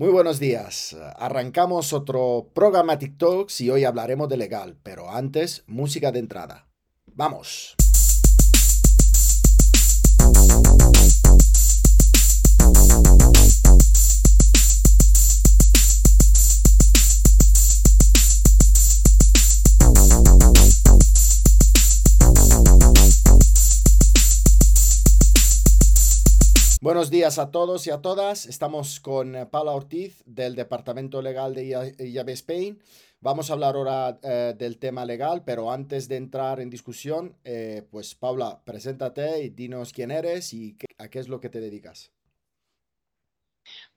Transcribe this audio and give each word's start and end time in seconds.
Muy 0.00 0.08
buenos 0.08 0.40
días. 0.40 0.96
Arrancamos 1.16 1.92
otro 1.92 2.48
Programmatic 2.54 3.18
Talks 3.18 3.60
y 3.60 3.68
hoy 3.68 3.84
hablaremos 3.84 4.30
de 4.30 4.38
legal, 4.38 4.78
pero 4.82 5.10
antes, 5.10 5.62
música 5.66 6.10
de 6.10 6.20
entrada. 6.20 6.70
¡Vamos! 7.04 7.76
Buenos 26.82 27.10
días 27.10 27.38
a 27.38 27.50
todos 27.50 27.86
y 27.86 27.90
a 27.90 28.00
todas. 28.00 28.46
Estamos 28.46 29.00
con 29.00 29.36
eh, 29.36 29.44
Paula 29.44 29.72
Ortiz 29.72 30.22
del 30.24 30.54
Departamento 30.54 31.20
Legal 31.20 31.54
de 31.54 31.94
IAB 31.98 32.28
Spain. 32.30 32.80
Vamos 33.20 33.50
a 33.50 33.52
hablar 33.52 33.76
ahora 33.76 34.18
eh, 34.22 34.54
del 34.56 34.78
tema 34.78 35.04
legal, 35.04 35.44
pero 35.44 35.70
antes 35.70 36.08
de 36.08 36.16
entrar 36.16 36.58
en 36.58 36.70
discusión, 36.70 37.36
eh, 37.44 37.86
pues 37.90 38.14
Paula, 38.14 38.62
preséntate 38.64 39.42
y 39.42 39.50
dinos 39.50 39.92
quién 39.92 40.10
eres 40.10 40.54
y 40.54 40.78
a 40.96 41.08
qué 41.08 41.18
es 41.18 41.28
lo 41.28 41.38
que 41.38 41.50
te 41.50 41.60
dedicas. 41.60 42.12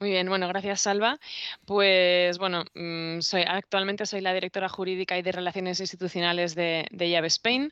Muy 0.04 0.12
bien, 0.12 0.28
bueno, 0.28 0.50
gracias 0.50 0.82
Salva. 0.82 1.18
Pues 1.66 2.38
bueno, 2.38 2.66
mm, 2.76 3.22
soy, 3.22 3.44
actualmente 3.48 4.06
soy 4.06 4.20
la 4.20 4.34
directora 4.34 4.68
jurídica 4.68 5.18
y 5.18 5.22
de 5.22 5.32
relaciones 5.32 5.80
institucionales 5.80 6.56
de, 6.56 6.88
de 6.92 7.08
IAB 7.08 7.24
Spain 7.28 7.72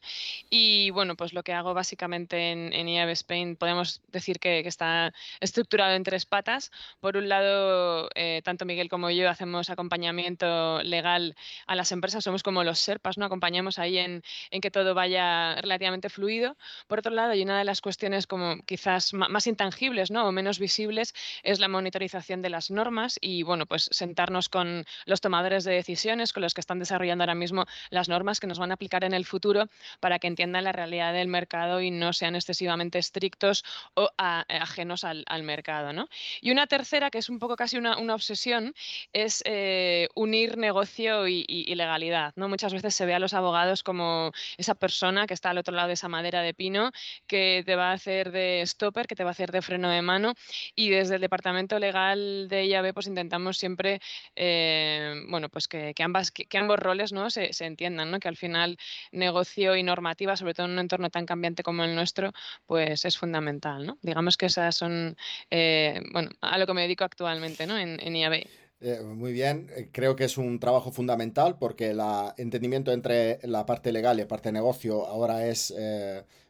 y 0.50 0.92
bueno, 0.92 1.18
pues 1.18 1.34
lo 1.34 1.44
que 1.44 1.52
hago 1.52 1.74
básicamente 1.74 2.54
en, 2.54 2.72
en 2.72 2.88
IAB 2.88 3.10
Spain 3.10 3.58
podemos 3.58 4.02
decir 4.14 4.40
que, 4.40 4.60
está 4.62 5.14
estructurado 5.42 5.94
en 5.94 6.04
tres 6.04 6.26
patas. 6.26 6.72
Por 7.02 7.18
un 7.18 7.28
lado, 7.28 8.08
eh, 8.16 8.42
tanto 8.46 8.64
Miguel 8.64 8.88
como 8.88 9.10
yo 9.10 9.30
hacemos 9.30 9.70
acompañamiento 9.70 10.82
legal 10.84 11.36
a 11.68 11.76
las 11.76 11.92
empresas, 11.92 12.24
somos 12.24 12.44
como 12.44 12.64
los 12.64 12.80
SERPAS, 12.80 13.18
¿no? 13.18 13.26
Acompañamos 13.26 13.78
ahí 13.78 13.98
en, 13.98 14.24
en 14.52 14.62
que 14.62 14.72
todo 14.72 14.94
vaya 14.94 15.56
relativamente 15.56 16.08
fluido. 16.08 16.56
Por 16.88 17.00
otro 17.00 17.12
lado, 17.12 17.34
y 17.34 17.44
una 17.44 17.60
de 17.60 17.66
las 17.66 17.82
cuestiones 17.82 18.26
como 18.26 18.56
quizás 18.66 19.14
más 19.14 19.48
intangibles, 19.48 20.12
¿no? 20.12 20.26
O 20.26 20.32
menos 20.32 20.58
visibles 20.58 21.14
es 21.44 21.60
la 21.60 21.68
monitorización 21.68 22.21
de 22.22 22.50
las 22.50 22.70
normas 22.70 23.18
y, 23.20 23.44
bueno, 23.44 23.66
pues 23.66 23.90
sentarnos 23.92 24.48
con 24.48 24.86
los 25.06 25.22
tomadores 25.22 25.64
de 25.64 25.74
decisiones, 25.74 26.34
con 26.34 26.42
los 26.42 26.54
que 26.54 26.62
están 26.62 26.80
desarrollando 26.80 27.24
ahora 27.24 27.36
mismo 27.36 27.66
las 27.90 28.10
normas 28.10 28.40
que 28.40 28.48
nos 28.48 28.60
van 28.60 28.72
a 28.72 28.76
aplicar 28.76 29.04
en 29.04 29.14
el 29.14 29.26
futuro 29.26 29.68
para 30.00 30.20
que 30.20 30.28
entiendan 30.28 30.64
la 30.64 30.72
realidad 30.72 31.14
del 31.14 31.28
mercado 31.28 31.82
y 31.82 31.90
no 31.90 32.14
sean 32.14 32.36
excesivamente 32.36 33.00
estrictos 33.00 33.64
o 33.96 34.10
ajenos 34.18 35.04
al, 35.04 35.26
mercado. 35.44 35.94
¿no? 35.94 36.08
Y 36.42 36.52
una 36.52 36.68
tercera, 36.68 37.10
que 37.10 37.18
es 37.18 37.30
un 37.30 37.40
poco 37.40 37.56
casi 37.56 37.78
una, 37.78 37.96
obsesión, 38.14 38.74
es 39.14 39.42
eh, 39.46 40.08
unir 40.16 40.58
negocio 40.58 41.28
y, 41.28 41.74
legalidad. 41.76 42.34
¿no? 42.36 42.48
Muchas 42.48 42.74
veces 42.74 42.94
se 42.94 43.06
ve 43.06 43.16
a 43.16 43.20
los 43.20 43.34
abogados 43.34 43.82
como 43.82 44.32
esa 44.58 44.76
persona 44.76 45.26
que 45.26 45.34
está 45.34 45.50
al 45.50 45.58
otro 45.58 45.74
lado 45.76 45.88
de 45.88 45.96
esa 45.96 46.08
madera 46.08 46.42
de 46.42 46.54
pino 46.54 46.92
que 47.26 47.64
te 47.66 47.76
va 47.76 47.90
a 47.90 47.94
hacer 47.94 48.32
de 48.32 48.64
stopper, 48.66 49.08
que 49.08 49.16
te 49.16 49.24
va 49.24 49.32
a 49.32 49.32
hacer 49.32 49.52
de 49.52 49.62
freno 49.62 49.90
de 49.90 50.02
mano 50.02 50.34
y 50.76 50.90
desde 50.90 51.16
el 51.16 51.22
departamento 51.22 51.80
legal 51.80 52.11
de 52.20 52.66
IAB, 52.66 52.94
pues 52.94 53.08
intentamos 53.08 53.58
siempre, 53.58 54.02
eh, 54.36 55.14
bueno, 55.30 55.50
pues 55.50 55.68
que, 55.68 55.94
ambas, 56.00 56.32
que, 56.32 56.58
ambos 56.58 56.80
roles 56.80 57.12
¿no? 57.12 57.30
se, 57.30 57.52
entiendan, 57.60 58.12
¿no? 58.12 58.20
que 58.20 58.28
al 58.28 58.38
final 58.38 58.78
negocio 59.12 59.76
y 59.76 59.84
normativa, 59.84 60.36
sobre 60.36 60.54
todo 60.54 60.66
en 60.66 60.74
un 60.74 60.80
entorno 60.80 61.10
tan 61.10 61.26
cambiante 61.26 61.64
como 61.64 61.84
el 61.84 61.96
nuestro, 61.96 62.32
pues 62.66 63.06
es 63.06 63.18
fundamental. 63.18 63.86
¿no? 63.86 63.98
Digamos 64.02 64.38
que 64.38 64.48
esas 64.48 64.76
son, 64.76 65.16
eh, 65.50 66.02
bueno, 66.12 66.30
a 66.42 66.58
lo 66.58 66.66
que 66.66 66.74
me 66.74 66.82
dedico 66.82 67.04
actualmente 67.04 67.68
¿no? 67.68 67.78
en, 67.78 68.00
en 68.02 68.16
IAB. 68.16 68.44
Eh, 68.84 69.00
muy 69.02 69.32
bien, 69.32 69.70
creo 69.92 70.16
que 70.16 70.24
es 70.24 70.38
un 70.38 70.60
trabajo 70.60 70.92
fundamental 70.92 71.58
porque 71.60 71.92
el 71.92 72.02
entendimiento 72.38 72.92
entre 72.92 73.40
la 73.44 73.66
parte 73.66 73.92
legal 73.92 74.18
y 74.18 74.24
la 74.24 74.28
parte 74.28 74.50
de 74.50 74.54
negocio 74.54 75.06
ahora 75.06 75.46
es 75.46 75.74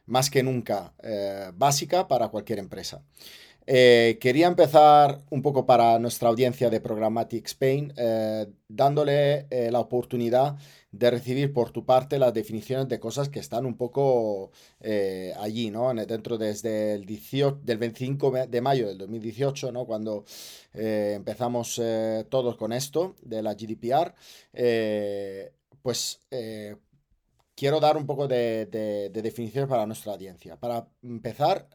más 0.06 0.30
que 0.30 0.42
nunca 0.42 0.94
básica 1.54 2.08
para 2.08 2.28
cualquier 2.28 2.58
empresa. 2.58 3.02
Eh, 3.66 4.18
quería 4.20 4.48
empezar 4.48 5.22
un 5.30 5.40
poco 5.40 5.66
para 5.66 5.98
nuestra 5.98 6.28
audiencia 6.28 6.68
de 6.68 6.80
Programmatic 6.80 7.46
Spain, 7.46 7.92
eh, 7.96 8.46
dándole 8.68 9.46
eh, 9.50 9.70
la 9.70 9.78
oportunidad 9.80 10.56
de 10.90 11.10
recibir 11.10 11.52
por 11.52 11.70
tu 11.70 11.84
parte 11.86 12.18
las 12.18 12.34
definiciones 12.34 12.88
de 12.88 12.98
cosas 13.00 13.28
que 13.28 13.38
están 13.38 13.64
un 13.64 13.76
poco 13.76 14.50
allí, 15.38 15.70
¿no? 15.70 15.94
Dentro 15.94 16.36
desde 16.36 16.94
el 16.94 17.06
18, 17.06 17.60
del 17.62 17.78
25 17.78 18.46
de 18.46 18.60
mayo 18.60 18.88
del 18.88 18.98
2018, 18.98 19.72
¿no? 19.72 19.86
Cuando 19.86 20.24
empezamos 20.74 21.80
todos 22.28 22.56
con 22.56 22.72
esto 22.74 23.16
de 23.22 23.42
la 23.42 23.54
GDPR, 23.54 24.14
pues 25.80 26.20
quiero 27.54 27.80
dar 27.80 27.96
un 27.96 28.04
poco 28.06 28.28
de, 28.28 28.66
de, 28.66 29.22
definiciones 29.22 29.70
para 29.70 29.86
nuestra 29.86 30.12
audiencia. 30.12 30.56
Para 30.56 30.86
empezar, 31.02 31.68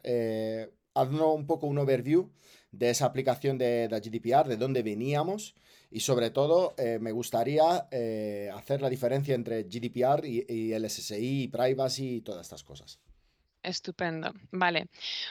haznos 1.00 1.34
un 1.34 1.46
poco 1.46 1.66
un 1.66 1.78
overview 1.78 2.30
de 2.72 2.90
esa 2.90 3.06
aplicación 3.06 3.58
de, 3.58 3.88
la 3.90 4.00
GDPR, 4.00 4.48
de 4.48 4.56
dónde 4.56 4.82
veníamos 4.82 5.54
y 5.90 6.00
sobre 6.00 6.30
todo 6.30 6.74
eh, 6.76 6.98
me 7.00 7.12
gustaría 7.12 7.88
eh, 7.90 8.50
hacer 8.54 8.82
la 8.82 8.90
diferencia 8.90 9.34
entre 9.34 9.64
GDPR 9.64 10.26
y, 10.26 10.72
el 10.72 10.88
SSI, 10.88 11.48
privacy 11.48 12.16
y 12.16 12.20
todas 12.20 12.42
estas 12.42 12.62
cosas. 12.62 12.98
Estupendo. 13.62 14.32
Vale. 14.52 14.86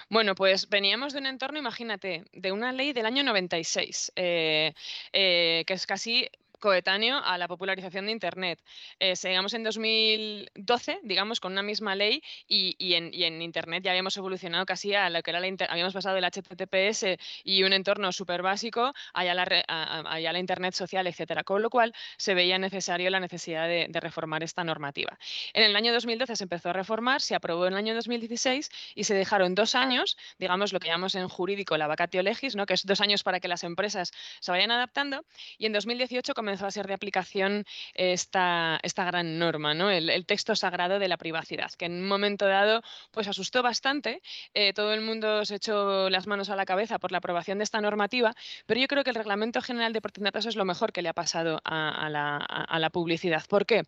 Bueno, 0.09 0.35
pues 0.35 0.67
veníamos 0.67 1.13
de 1.13 1.19
un 1.19 1.27
entorno, 1.27 1.59
imagínate, 1.59 2.25
de 2.33 2.51
una 2.51 2.73
ley 2.73 2.91
del 2.91 3.06
año 3.06 3.23
96, 3.23 4.11
eh, 4.16 4.73
que 5.11 5.66
es 5.67 5.85
casi 5.85 6.27
coetáneo 6.59 7.18
a 7.18 7.38
la 7.38 7.47
popularización 7.47 8.06
de 8.06 8.12
Internet. 8.12 8.59
Eh, 9.00 9.16
seguimos 9.16 9.53
en 9.53 9.63
2012, 9.63 11.00
digamos, 11.03 11.40
con 11.40 11.51
una 11.51 11.63
misma 11.63 11.95
ley 11.95 12.22
y, 12.47 12.75
en, 12.94 13.41
Internet 13.41 13.84
ya 13.84 13.91
habíamos 13.91 14.18
evolucionado 14.18 14.66
casi 14.66 14.94
a 14.94 15.09
lo 15.09 15.22
que 15.22 15.31
era 15.31 15.40
la 15.40 15.47
habíamos 15.69 15.94
pasado 15.94 16.16
del 16.16 16.25
HTTPS 16.25 17.18
y 17.44 17.63
un 17.63 17.73
entorno 17.73 18.12
súper 18.12 18.41
básico 18.41 18.94
allá 19.13 19.34
la, 19.34 19.44
a, 19.68 20.19
la 20.19 20.40
Internet 20.40 20.73
social, 20.73 21.07
etcétera. 21.07 21.44
Con 21.44 21.62
lo 21.62 21.69
cual 21.69 21.94
se 22.18 22.34
veía 22.34 22.57
necesario 22.57 23.09
la 23.09 23.19
necesidad 23.19 23.68
de, 23.68 23.88
reformar 23.97 24.44
esta 24.44 24.63
normativa. 24.63 25.18
En 25.53 25.63
el 25.63 25.75
año 25.75 25.91
2012 25.91 26.35
se 26.35 26.44
empezó 26.44 26.69
a 26.69 26.74
reformar, 26.74 27.19
se 27.22 27.34
aprobó 27.34 27.66
en 27.66 27.74
el 27.74 27.79
año 27.79 27.95
2016 27.95 28.69
y 28.94 29.03
se 29.06 29.16
dejaron 29.16 29.56
dos 29.56 29.74
años, 29.74 30.18
digamos 30.38 30.72
lo 30.72 30.79
que 30.79 30.88
llamamos 30.88 31.16
en 31.16 31.28
jurídico 31.28 31.78
la 31.78 31.88
vacatio 31.88 32.22
legis, 32.22 32.56
¿no? 32.56 32.66
que 32.66 32.75
es 32.75 32.85
dos 32.85 33.01
años 33.01 33.24
para 33.24 33.39
que 33.39 33.47
las 33.47 33.63
empresas 33.63 34.12
se 34.39 34.51
vayan 34.51 34.72
adaptando 34.72 35.25
y 35.57 35.66
en 35.66 35.74
2018 35.74 36.34
comenzó 36.34 36.47
a 36.47 36.72
ser 36.72 36.88
de 36.88 36.94
aplicación 36.94 37.66
esta, 37.94 38.80
esta 38.84 39.06
gran 39.06 39.40
norma, 39.40 39.74
¿no? 39.74 39.90
El, 39.90 40.25
texto 40.25 40.56
sagrado 40.56 41.00
de 41.00 41.08
la 41.08 41.18
privacidad, 41.18 41.72
que 41.72 41.85
en 41.85 41.94
un 41.94 42.08
momento 42.08 42.47
dado 42.47 42.81
pues 43.12 43.28
asustó 43.28 43.63
bastante. 43.63 44.22
Eh, 44.53 44.74
todo 44.74 44.94
el 44.94 45.02
mundo 45.02 45.46
se 45.46 45.56
echó 45.56 46.09
las 46.09 46.28
manos 46.28 46.50
a 46.50 46.56
la 46.56 46.66
cabeza 46.66 47.00
por 47.00 47.12
la 47.12 47.19
aprobación 47.19 47.59
de 47.59 47.63
esta 47.63 47.80
normativa, 47.80 48.34
pero 48.66 48.80
yo 48.80 48.88
creo 48.88 49.03
que 49.03 49.12
el 49.12 49.16
Reglamento 49.16 49.62
General 49.62 49.94
de 49.94 50.02
Protección 50.02 50.18
es 50.36 50.56
lo 50.56 50.66
mejor 50.66 50.91
que 50.91 51.02
le 51.02 51.09
ha 51.09 51.13
pasado 51.13 51.62
a, 51.63 52.09
la, 52.09 52.90
publicidad. 52.90 53.44
¿Por 53.47 53.66
qué? 53.66 53.84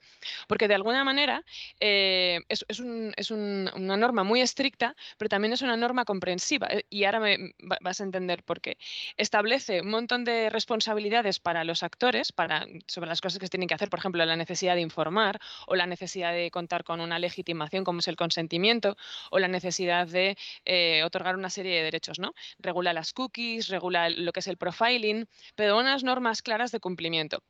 Porque 0.48 0.68
de 0.68 0.75
alguna 0.75 1.03
manera 1.03 1.44
eh, 1.80 2.42
es, 2.50 2.66
es, 2.68 3.31
una 3.31 3.98
norma 3.98 4.24
muy 4.24 4.42
estricta, 4.42 4.96
pero 5.18 5.30
también 5.30 5.53
es 5.53 5.62
una 5.62 5.78
norma 5.78 6.06
comprensiva. 6.06 6.68
Eh, 6.69 6.86
y 6.90 7.06
ahora 7.06 7.19
me 7.19 7.53
vas 7.81 8.02
a 8.02 8.03
entender 8.03 8.44
por 8.44 8.62
qué. 8.62 8.78
Establece 9.18 9.81
un 9.81 9.90
montón 9.90 10.24
de 10.24 10.50
responsabilidades 10.50 11.40
para 11.40 11.64
los 11.64 11.84
actores, 11.84 12.31
para 12.31 12.49
sobre 12.88 13.08
las 13.10 13.22
cosas 13.22 13.40
que 13.40 13.46
se 13.46 13.50
tienen 13.50 13.68
que 13.68 13.74
hacer, 13.74 13.90
por 13.90 14.00
ejemplo, 14.00 14.26
la 14.26 14.36
necesidad 14.36 14.76
de 14.76 14.82
informar 14.82 15.40
o 15.68 15.76
la 15.76 15.86
necesidad 15.86 16.34
de 16.34 16.52
contar 16.52 16.84
con 16.84 17.02
una 17.02 17.20
legitimación 17.20 17.84
como 17.84 18.00
es 18.00 18.08
el 18.08 18.16
consentimiento 18.16 18.98
o 19.32 19.40
la 19.40 19.48
necesidad 19.48 20.08
de 20.08 20.38
eh, 20.66 21.04
otorgar 21.04 21.36
una 21.36 21.50
serie 21.50 21.78
de 21.78 21.84
derechos, 21.84 22.20
¿no? 22.20 22.34
Regula 22.60 22.94
las 22.94 23.14
cookies, 23.14 23.68
regula 23.68 24.10
lo 24.10 24.32
que 24.32 24.40
es 24.40 24.48
el 24.48 24.58
profiling, 24.58 25.28
pero 25.56 25.78
unas 25.78 26.04
normas 26.04 26.42
claras 26.42 26.72
de 26.72 26.80
cumplimiento. 26.80 27.44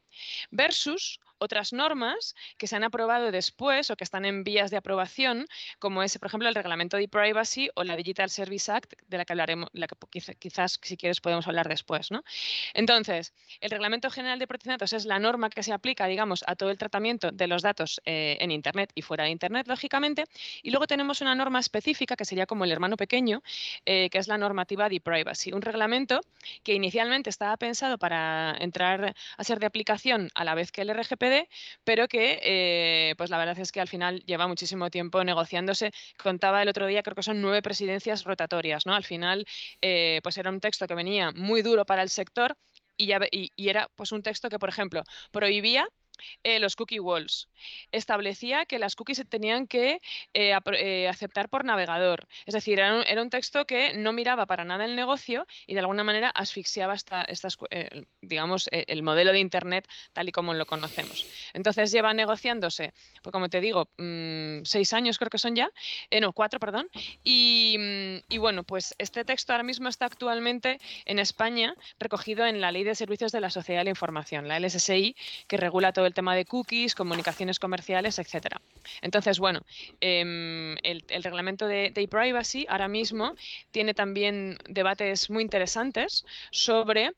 Versus 0.51 1.19
otras 1.39 1.74
normas 1.74 2.36
que 2.57 2.68
se 2.68 2.75
han 2.75 2.83
aprobado 2.83 3.31
después 3.31 3.89
o 3.89 3.95
que 3.95 4.03
están 4.03 4.25
en 4.25 4.44
vías 4.44 4.71
de 4.71 4.77
aprobación, 4.77 5.47
como 5.80 6.03
es, 6.03 6.18
por 6.18 6.27
ejemplo, 6.27 6.50
el 6.50 6.56
reglamento 6.56 6.97
de 6.97 7.07
privacy 7.07 7.69
o 7.75 7.83
la 7.83 7.95
Digital 7.95 8.30
Service 8.30 8.71
Act, 8.71 8.94
de 9.07 9.18
la 9.18 9.25
que 9.25 9.33
hablaremos, 9.33 9.69
la 9.74 9.88
que 9.88 9.95
quizás, 10.38 10.80
si 10.81 10.97
quieres, 10.97 11.21
podemos 11.21 11.47
hablar 11.47 11.68
después. 11.68 12.12
¿no? 12.12 12.24
Entonces, 12.74 13.33
el 13.62 13.71
Reglamento 13.71 14.09
General 14.09 14.39
de 14.39 14.47
Protección 14.47 14.74
de 14.74 14.75
Datos 14.75 14.94
es 14.94 15.06
la 15.06 15.19
norma 15.19 15.50
que 15.50 15.63
se 15.63 15.74
aplica, 15.74 16.07
digamos, 16.07 16.44
a 16.47 16.56
todo 16.56 16.69
el 16.69 16.77
tratamiento 16.77 17.31
de 17.31 17.47
los 17.47 17.62
datos 17.62 18.01
eh, 18.06 18.38
en 18.39 18.51
Internet 18.51 18.92
y 18.95 19.01
fuera 19.01 19.24
de 19.24 19.31
Internet, 19.31 19.68
lógicamente. 19.68 20.25
Y 20.62 20.71
luego 20.71 20.88
tenemos 20.88 21.21
una 21.21 21.35
norma 21.35 21.59
específica, 21.59 22.15
que 22.15 22.25
sería 22.25 22.45
como 22.45 22.65
el 22.65 22.71
hermano 22.71 22.97
pequeño, 22.97 23.42
eh, 23.85 24.09
que 24.09 24.18
es 24.18 24.27
la 24.27 24.38
normativa 24.38 24.89
de 24.89 25.00
privacy, 25.00 25.51
un 25.51 25.62
reglamento 25.62 26.21
que 26.63 26.74
inicialmente 26.74 27.30
estaba 27.30 27.57
pensado 27.57 27.97
para 27.97 28.56
entrar 28.59 29.15
a 29.38 29.44
ser 29.44 29.59
de 29.59 29.65
aplicación 29.65 30.30
a 30.35 30.44
la 30.44 30.56
vez 30.56 30.71
que 30.71 30.81
el 30.81 30.89
RGPD, 30.89 31.29
pero 31.84 32.08
que 32.08 32.40
eh, 32.44 33.16
pues 33.18 33.30
la 33.30 33.38
verdad 33.38 33.60
es 33.60 33.72
que 33.72 33.81
al 33.81 33.88
final 33.88 34.24
lleva 34.26 34.48
muchísimo 34.48 34.90
tiempo 34.90 35.24
negociándose. 35.24 35.92
Contaba 36.18 36.62
el 36.62 36.70
otro 36.70 36.88
día, 36.88 37.04
creo 37.04 37.16
que 37.16 37.24
son 37.24 37.42
nueve 37.42 37.62
presidencias 37.62 38.24
rotatorias, 38.24 38.86
¿no? 38.86 38.94
Al 38.96 39.04
final, 39.04 39.46
eh, 39.81 40.20
pues 40.24 40.38
era 40.38 40.50
un 40.50 40.60
texto 40.60 40.88
que 40.88 40.96
venía 40.96 41.31
muy 41.31 41.62
duro 41.62 41.86
para 41.86 42.02
el 42.04 42.10
sector 42.10 42.56
y, 42.98 43.12
era 43.70 43.90
pues 43.96 44.12
un 44.12 44.22
texto 44.24 44.50
que, 44.50 44.60
por 44.60 44.70
ejemplo, 44.70 45.04
prohibía 45.31 45.88
eh, 46.44 46.60
los 46.60 46.75
cookie 46.75 47.00
walls. 47.00 47.50
Establecía 47.92 48.66
que 48.66 48.80
las 48.80 48.95
cookies 48.95 49.18
se 49.18 49.25
tenían 49.25 49.68
que 49.68 50.01
eh, 50.33 50.57
eh, 50.74 51.07
aceptar 51.07 51.50
por 51.50 51.66
navegador. 51.66 52.27
Es 52.45 52.54
decir, 52.54 52.80
era 52.80 53.21
un, 53.21 53.30
texto 53.30 53.66
que 53.66 53.94
no 53.94 54.12
miraba 54.12 54.48
para 54.48 54.66
nada 54.66 54.86
el 54.86 54.95
negocio 54.95 55.45
y 55.68 55.75
de 55.75 55.81
alguna 55.81 56.04
manera 56.04 56.30
asfixiaba 56.30 56.95
esta, 56.95 57.21
estas, 57.24 57.57
digamos, 58.21 58.68
el 58.71 59.04
modelo 59.04 59.31
de 59.31 59.39
Internet 59.39 59.88
tal 60.13 60.30
y 60.30 60.31
como 60.31 60.56
lo 60.56 60.66
conocemos. 60.66 61.27
Entonces 61.54 61.92
lleva 61.92 62.13
negociándose, 62.13 62.94
pues 63.21 63.31
como 63.31 63.50
te 63.50 63.62
digo, 63.62 63.89
mm, 63.98 64.63
seis 64.63 64.94
años 64.94 65.19
creo 65.19 65.30
que 65.30 65.38
son 65.38 65.56
ya, 65.56 65.69
no, 66.19 66.33
cuatro, 66.33 66.60
perdón. 66.60 66.89
Y, 67.24 67.75
mm, 67.77 68.33
y 68.33 68.38
bueno, 68.39 68.63
pues 68.63 68.95
este 68.98 69.24
texto 69.25 69.54
ahora 69.54 69.63
mismo 69.63 69.89
está 69.89 70.06
actualmente 70.06 70.80
en 71.06 71.19
España 71.19 71.75
recogido 72.00 72.45
en 72.45 72.62
la 72.62 72.71
Ley 72.71 72.83
de 72.83 72.95
Servicios 72.95 73.31
de 73.31 73.42
la 73.42 73.50
Sociedad 73.50 73.81
de 73.81 73.86
la 73.86 73.89
Información, 73.92 74.48
la 74.48 74.60
LSSI, 74.60 75.16
que 75.48 75.57
regula 75.57 75.94
todo 75.94 76.06
el 76.06 76.08
tema 76.13 76.35
de 76.35 76.45
cookies, 76.45 76.95
comunicaciones 76.95 77.59
comerciales, 77.59 78.19
etcétera. 78.19 78.61
Entonces, 79.01 79.39
bueno, 79.39 79.61
em, 80.01 80.75
el, 80.83 81.23
reglamento 81.23 81.67
de, 81.67 81.91
de 81.91 82.07
privacy 82.07 82.65
ahora 82.69 82.88
mismo 82.88 83.35
tiene 83.71 83.94
también 83.94 84.57
debates 84.67 85.29
muy 85.29 85.44
interesantes 85.44 86.25
sobre 86.51 87.13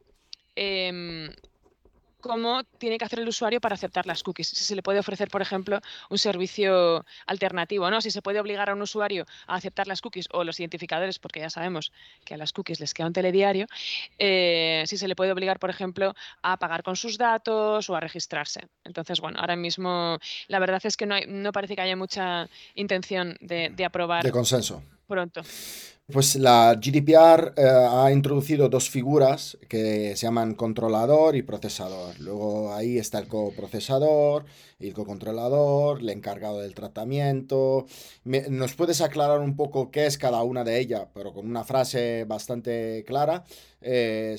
em, 0.56 1.30
cómo 2.22 2.64
tiene 2.78 2.98
que 2.98 3.06
hacer 3.06 3.20
el 3.20 3.28
usuario 3.28 3.60
para 3.60 3.76
aceptar 3.76 4.06
las 4.06 4.24
cookies. 4.24 4.48
Si 4.48 4.64
se 4.64 4.76
le 4.76 4.84
puede 4.84 5.00
ofrecer, 5.00 5.30
por 5.30 5.42
ejemplo, 5.42 5.80
un 6.10 6.18
servicio 6.18 7.06
alternativo, 7.26 7.90
¿no? 7.90 8.02
Si 8.02 8.12
se 8.12 8.22
puede 8.22 8.40
obligar 8.40 8.70
a 8.70 8.74
un 8.74 8.82
usuario 8.82 9.26
a 9.48 9.56
aceptar 9.56 9.88
las 9.88 10.02
cookies 10.02 10.28
o 10.32 10.44
los 10.44 10.60
identificadores, 10.60 11.20
porque 11.20 11.40
ya 11.40 11.50
sabemos 11.50 11.92
que 12.24 12.36
a 12.36 12.38
las 12.38 12.54
cookies 12.54 12.80
les 12.80 12.94
queda 12.94 13.08
un 13.08 13.14
telediario, 13.14 13.68
eh, 14.18 14.84
si 14.88 14.98
se 14.98 15.08
le 15.08 15.16
puede 15.16 15.32
obligar, 15.32 15.60
por 15.60 15.70
ejemplo, 15.70 16.14
a 16.42 16.58
pagar 16.58 16.84
con 16.84 16.96
sus 16.96 17.18
datos 17.18 17.90
o 17.90 17.96
a 17.96 18.00
registrarse. 18.00 18.68
Entonces, 18.84 19.20
bueno, 19.20 19.40
ahora 19.40 19.56
mismo 19.56 20.18
la 20.48 20.60
verdad 20.60 20.82
es 20.84 20.98
que 20.98 21.06
no, 21.06 21.16
no 21.28 21.52
parece 21.52 21.76
que 21.76 21.82
haya 21.82 21.96
mucha 21.96 22.48
intención 22.76 23.38
de, 23.42 23.70
de 23.70 23.86
aprobar. 23.86 24.24
De 24.24 24.32
consenso. 24.32 24.84
Pronto. 25.08 25.42
Pues 26.12 26.36
la 26.36 26.76
GDPR 26.76 27.54
eh, 27.56 27.64
ha 27.66 28.12
introducido 28.12 28.68
dos 28.70 28.90
figuras 28.90 29.58
que 29.70 30.16
se 30.16 30.26
llaman 30.26 30.56
controlador 30.56 31.36
y 31.36 31.42
procesador. 31.42 32.20
Luego 32.20 32.74
ahí 32.74 32.98
está 32.98 33.20
el 33.20 33.28
coprocesador, 33.28 34.46
el 34.80 34.94
cocontrolador, 34.94 36.00
el 36.00 36.10
encargado 36.10 36.60
del 36.60 36.74
tratamiento. 36.74 37.86
¿Nos 38.26 38.74
puedes 38.74 39.02
aclarar 39.02 39.40
un 39.40 39.56
poco 39.56 39.92
qué 39.92 40.06
es 40.06 40.18
cada 40.18 40.44
una 40.44 40.64
de 40.64 40.80
ellas, 40.80 41.08
pero 41.14 41.34
con 41.34 41.48
una 41.48 41.64
frase 41.64 42.26
bastante 42.26 43.04
clara? 43.06 43.44
Eh, 43.84 44.38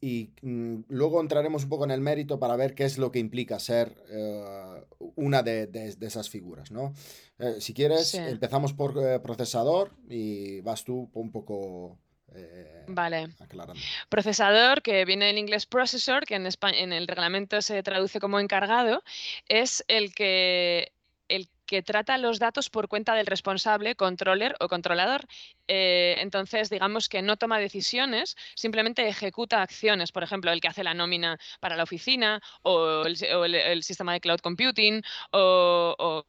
y, 0.00 0.30
mm, 0.42 0.80
luego 0.88 1.20
entraremos 1.20 1.62
un 1.62 1.68
poco 1.68 1.84
en 1.84 1.92
el 1.92 2.00
mérito 2.00 2.40
para 2.40 2.56
ver 2.56 2.74
qué 2.74 2.84
es 2.84 2.98
lo 2.98 3.12
que 3.12 3.20
implica 3.20 3.58
ser 3.60 3.94
eh, 4.10 4.84
una 5.14 5.42
de, 5.42 5.96
esas 6.00 6.28
figuras, 6.28 6.72
¿no? 6.72 6.92
Eh, 7.38 7.56
si 7.60 7.72
quieres, 7.72 8.14
empezamos 8.14 8.72
por 8.72 9.22
procesador 9.22 9.92
y 10.08 10.60
vas 10.62 10.77
tú 10.84 11.10
un 11.14 11.30
poco 11.30 11.98
vale. 12.88 13.28
Procesador, 14.08 14.82
que 14.82 15.04
viene 15.04 15.26
del 15.26 15.38
inglés 15.38 15.66
processor, 15.66 16.26
que 16.26 16.34
en, 16.34 16.46
España, 16.46 16.78
en 16.78 16.92
el 16.92 17.06
reglamento 17.06 17.62
se 17.62 17.82
traduce 17.82 18.20
como 18.20 18.38
encargado, 18.38 19.02
es 19.48 19.84
el 19.88 20.14
que 20.14 20.92
el 21.28 21.48
que 21.66 21.82
trata 21.82 22.16
los 22.16 22.38
datos 22.38 22.70
por 22.70 22.88
cuenta 22.88 23.14
del 23.14 23.26
responsable, 23.26 23.94
controller 23.94 24.56
o 24.58 24.68
controlador. 24.68 25.26
Eh, 25.68 26.16
entonces, 26.18 26.70
digamos 26.70 27.10
que 27.10 27.20
no 27.20 27.36
toma 27.36 27.58
decisiones, 27.58 28.36
simplemente 28.54 29.06
ejecuta 29.06 29.60
acciones. 29.60 30.10
Por 30.10 30.22
ejemplo, 30.22 30.50
el 30.50 30.62
que 30.62 30.68
hace 30.68 30.82
la 30.82 30.94
nómina 30.94 31.38
para 31.60 31.76
la 31.76 31.82
oficina 31.82 32.40
o 32.62 33.04
el, 33.04 33.82
sistema 33.82 34.14
de 34.14 34.20
cloud 34.20 34.40
computing 34.40 35.02
o, 35.32 36.24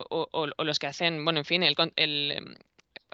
los 0.57 0.79
que 0.79 0.87
hacen, 0.87 1.23
bueno, 1.23 1.39
en 1.39 1.45
fin, 1.45 1.63
el, 1.63 2.57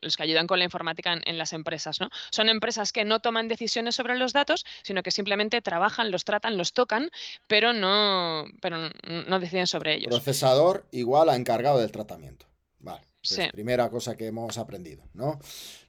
los 0.02 0.18
que 0.18 0.24
ayudan 0.24 0.48
con 0.48 0.60
la 0.60 0.66
informática 0.66 1.20
en, 1.24 1.38
las 1.38 1.54
empresas. 1.54 2.00
¿no? 2.00 2.10
Son 2.32 2.50
empresas 2.50 2.92
que 2.92 3.06
no 3.06 3.20
toman 3.20 3.48
decisiones 3.48 3.96
sobre 3.96 4.18
los 4.18 4.34
datos, 4.34 4.66
sino 4.84 5.04
que 5.04 5.12
simplemente 5.12 5.62
trabajan, 5.62 6.12
los 6.12 6.26
tratan, 6.26 6.58
los 6.58 6.74
tocan, 6.74 7.10
pero 7.48 7.74
no, 7.74 8.46
pero 8.62 8.90
no 9.28 9.40
deciden 9.40 9.68
sobre 9.68 9.96
ellos. 9.96 10.10
Procesador 10.10 10.88
igual 10.92 11.30
a 11.30 11.36
encargado 11.36 11.80
del 11.80 11.92
tratamiento. 11.92 12.48
Vale. 12.80 13.06
Pues 13.28 13.52
primera 13.52 13.90
cosa 13.90 14.16
que 14.16 14.28
hemos 14.28 14.58
aprendido, 14.58 15.04
¿no? 15.14 15.40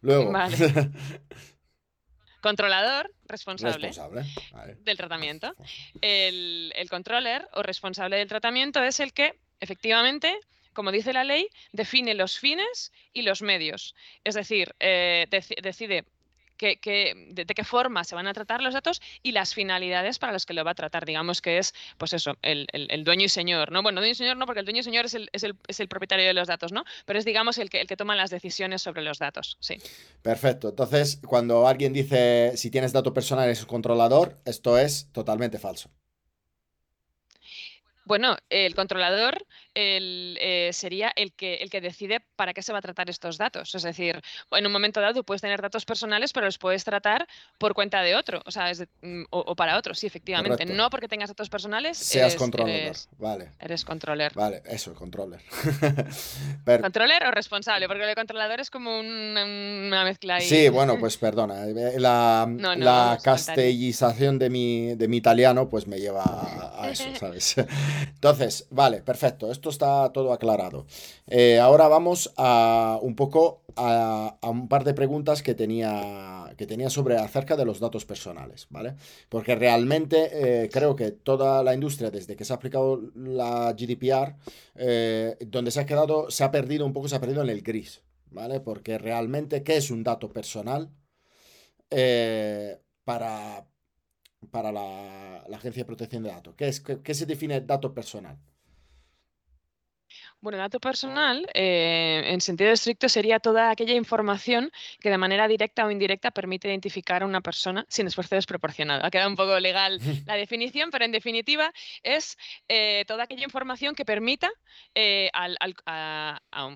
Luego. 0.00 0.32
Controlador, 2.40 3.12
responsable, 3.24 3.90
del 4.84 4.96
tratamiento. 4.96 5.54
El, 6.00 6.72
el 6.76 6.88
controller 6.88 7.48
o 7.54 7.62
responsable 7.62 8.16
del 8.16 8.28
tratamiento 8.28 8.82
es 8.82 9.00
el 9.00 9.12
que 9.12 9.40
efectivamente 9.58 10.38
como 10.76 10.92
dice 10.92 11.12
la 11.12 11.24
ley, 11.24 11.48
define 11.72 12.14
los 12.14 12.38
fines 12.38 12.92
y 13.12 13.22
los 13.22 13.42
medios. 13.42 13.96
Es 14.22 14.34
decir, 14.36 14.76
eh, 14.78 15.26
decide 15.62 16.04
de, 16.58 17.46
qué 17.54 17.64
forma 17.64 18.04
se 18.04 18.14
van 18.14 18.26
a 18.26 18.32
tratar 18.32 18.62
los 18.62 18.74
datos 18.74 19.00
y 19.22 19.32
las 19.32 19.54
finalidades 19.54 20.18
para 20.18 20.32
las 20.32 20.46
que 20.46 20.54
lo 20.54 20.64
va 20.64 20.72
a 20.72 20.74
tratar. 20.74 21.04
Digamos 21.04 21.42
que 21.42 21.58
es, 21.58 21.74
pues 21.98 22.12
eso, 22.12 22.36
el, 22.42 22.66
dueño 23.04 23.24
y 23.24 23.28
señor, 23.28 23.72
¿no? 23.72 23.82
Bueno, 23.82 24.00
dueño 24.00 24.12
y 24.12 24.14
señor 24.14 24.36
no, 24.36 24.46
porque 24.46 24.60
el 24.60 24.66
dueño 24.66 24.80
y 24.80 24.84
señor 24.84 25.06
es 25.06 25.14
el, 25.14 25.88
propietario 25.88 26.26
de 26.26 26.34
los 26.34 26.48
datos, 26.48 26.72
¿no? 26.72 26.84
Pero 27.04 27.18
es, 27.18 27.24
digamos, 27.24 27.58
el 27.58 27.70
que, 27.70 27.80
el 27.80 27.86
que 27.86 27.96
toma 27.96 28.16
las 28.16 28.30
decisiones 28.30 28.82
sobre 28.82 29.02
los 29.02 29.18
datos, 29.18 29.56
sí. 29.60 29.76
Perfecto. 30.22 30.68
Entonces, 30.68 31.20
cuando 31.26 31.66
alguien 31.66 31.92
dice 31.92 32.52
si 32.56 32.70
tienes 32.70 32.92
datos 32.92 33.12
personales 33.12 33.60
es 33.60 33.66
controlador, 33.66 34.38
esto 34.44 34.78
es 34.78 35.10
totalmente 35.12 35.58
falso. 35.58 35.90
Bueno, 38.06 38.36
el 38.50 38.76
controlador 38.76 39.44
eh, 39.74 40.70
sería 40.72 41.12
el 41.16 41.32
que, 41.32 41.56
el 41.56 41.70
que 41.70 41.80
decide 41.80 42.20
para 42.36 42.54
qué 42.54 42.62
se 42.62 42.72
va 42.72 42.78
a 42.78 42.82
tratar 42.82 43.10
estos 43.10 43.36
datos. 43.36 43.74
Es 43.74 43.82
decir, 43.82 44.22
en 44.52 44.64
un 44.64 44.72
momento 44.72 45.00
dado 45.00 45.24
puedes 45.24 45.42
tener 45.42 45.60
datos 45.60 45.84
personales, 45.84 46.32
pero 46.32 46.46
los 46.46 46.56
puedes 46.56 46.84
tratar 46.84 47.26
por 47.58 47.74
cuenta 47.74 48.02
de 48.02 48.14
otro, 48.14 48.42
o 48.46 48.50
sea, 48.52 48.70
mm, 49.02 49.24
o, 49.30 49.56
para 49.56 49.76
otro, 49.76 49.92
sí, 49.94 50.06
efectivamente. 50.06 50.66
No 50.66 50.88
porque 50.88 51.08
tengas 51.08 51.30
datos 51.30 51.50
personales. 51.50 51.98
Seas 51.98 52.36
controlador, 52.36 52.96
vale. 53.18 53.50
Eres 53.58 53.84
controller. 53.84 54.32
Vale, 54.34 54.62
eso, 54.66 54.94
controller. 54.94 55.40
¿Controller 56.80 57.24
o 57.26 57.32
responsable? 57.32 57.88
Porque 57.88 58.08
el 58.08 58.14
controlador 58.14 58.60
es 58.60 58.70
como 58.70 59.00
una, 59.00 60.04
mezcla 60.04 60.36
ahí. 60.36 60.46
Sí, 60.46 60.68
bueno, 60.68 60.96
pues 61.00 61.16
perdona. 61.16 61.66
Eh, 61.66 61.98
la, 61.98 62.48
la 62.76 63.18
castellización 63.20 64.38
de 64.38 64.48
mi, 64.48 64.94
de 64.94 65.08
mi 65.08 65.16
italiano, 65.16 65.68
pues 65.68 65.88
me 65.88 65.98
lleva 65.98 66.22
a 66.78 66.88
eso, 66.88 67.04
¿sabes? 67.18 67.56
Entonces, 68.02 68.66
vale, 68.70 69.02
perfecto, 69.02 69.50
esto 69.50 69.70
está 69.70 70.12
todo 70.12 70.32
aclarado. 70.32 70.86
Eh, 71.26 71.58
ahora 71.58 71.88
vamos 71.88 72.32
a 72.36 72.98
un 73.02 73.14
poco 73.14 73.62
a, 73.76 74.38
un 74.42 74.68
par 74.68 74.84
de 74.84 74.94
preguntas 74.94 75.42
que 75.42 75.54
tenía, 75.54 76.52
que 76.56 76.66
tenía 76.66 76.90
sobre 76.90 77.16
acerca 77.16 77.56
de 77.56 77.64
los 77.64 77.80
datos 77.80 78.04
personales, 78.04 78.66
¿vale? 78.70 78.94
Porque 79.28 79.54
realmente 79.54 80.64
eh, 80.64 80.70
creo 80.70 80.96
que 80.96 81.12
toda 81.12 81.62
la 81.62 81.74
industria, 81.74 82.10
desde 82.10 82.36
que 82.36 82.44
se 82.44 82.52
ha 82.52 82.56
aplicado 82.56 83.00
la 83.14 83.72
GDPR, 83.72 84.36
eh, 84.76 85.36
donde 85.46 85.70
se 85.70 85.80
ha 85.80 85.86
quedado, 85.86 86.30
se 86.30 86.44
ha 86.44 86.50
perdido 86.50 86.86
un 86.86 86.92
poco, 86.92 87.08
se 87.08 87.16
ha 87.16 87.20
perdido 87.20 87.42
en 87.42 87.50
el 87.50 87.62
gris, 87.62 88.02
¿vale? 88.30 88.60
Porque 88.60 88.98
realmente, 88.98 89.62
¿qué 89.62 89.76
es 89.76 89.90
un 89.90 90.02
dato 90.02 90.32
personal? 90.32 90.90
para, 93.04 93.64
para 94.50 94.72
la, 94.72 95.36
Agencia 95.54 95.82
de 95.82 95.86
Protección 95.86 96.22
de 96.22 96.30
Datos? 96.30 96.54
¿Qué, 96.56 96.68
es, 96.68 96.80
qué, 96.80 97.14
se 97.14 97.26
define 97.26 97.60
dato 97.60 97.94
personal? 97.94 98.38
Bueno, 100.46 100.58
dato 100.58 100.78
personal, 100.78 101.44
eh, 101.54 102.22
en 102.26 102.40
sentido 102.40 102.70
estricto, 102.70 103.08
sería 103.08 103.40
toda 103.40 103.68
aquella 103.68 103.94
información 103.94 104.70
que 105.00 105.10
de 105.10 105.18
manera 105.18 105.48
directa 105.48 105.84
o 105.84 105.90
indirecta 105.90 106.30
permite 106.30 106.68
identificar 106.68 107.24
a 107.24 107.26
una 107.26 107.40
persona 107.40 107.84
sin 107.88 108.06
esfuerzo 108.06 108.36
desproporcionado. 108.36 109.04
Ha 109.04 109.10
quedado 109.10 109.28
un 109.28 109.34
poco 109.34 109.58
legal 109.58 109.98
la 110.24 110.36
definición, 110.36 110.92
pero 110.92 111.04
en 111.04 111.10
definitiva 111.10 111.72
es 112.04 112.38
eh, 112.68 113.04
toda 113.08 113.24
aquella 113.24 113.42
información 113.42 113.96
que 113.96 114.04
permita 114.04 114.48
eh, 114.94 115.30
al, 115.32 115.58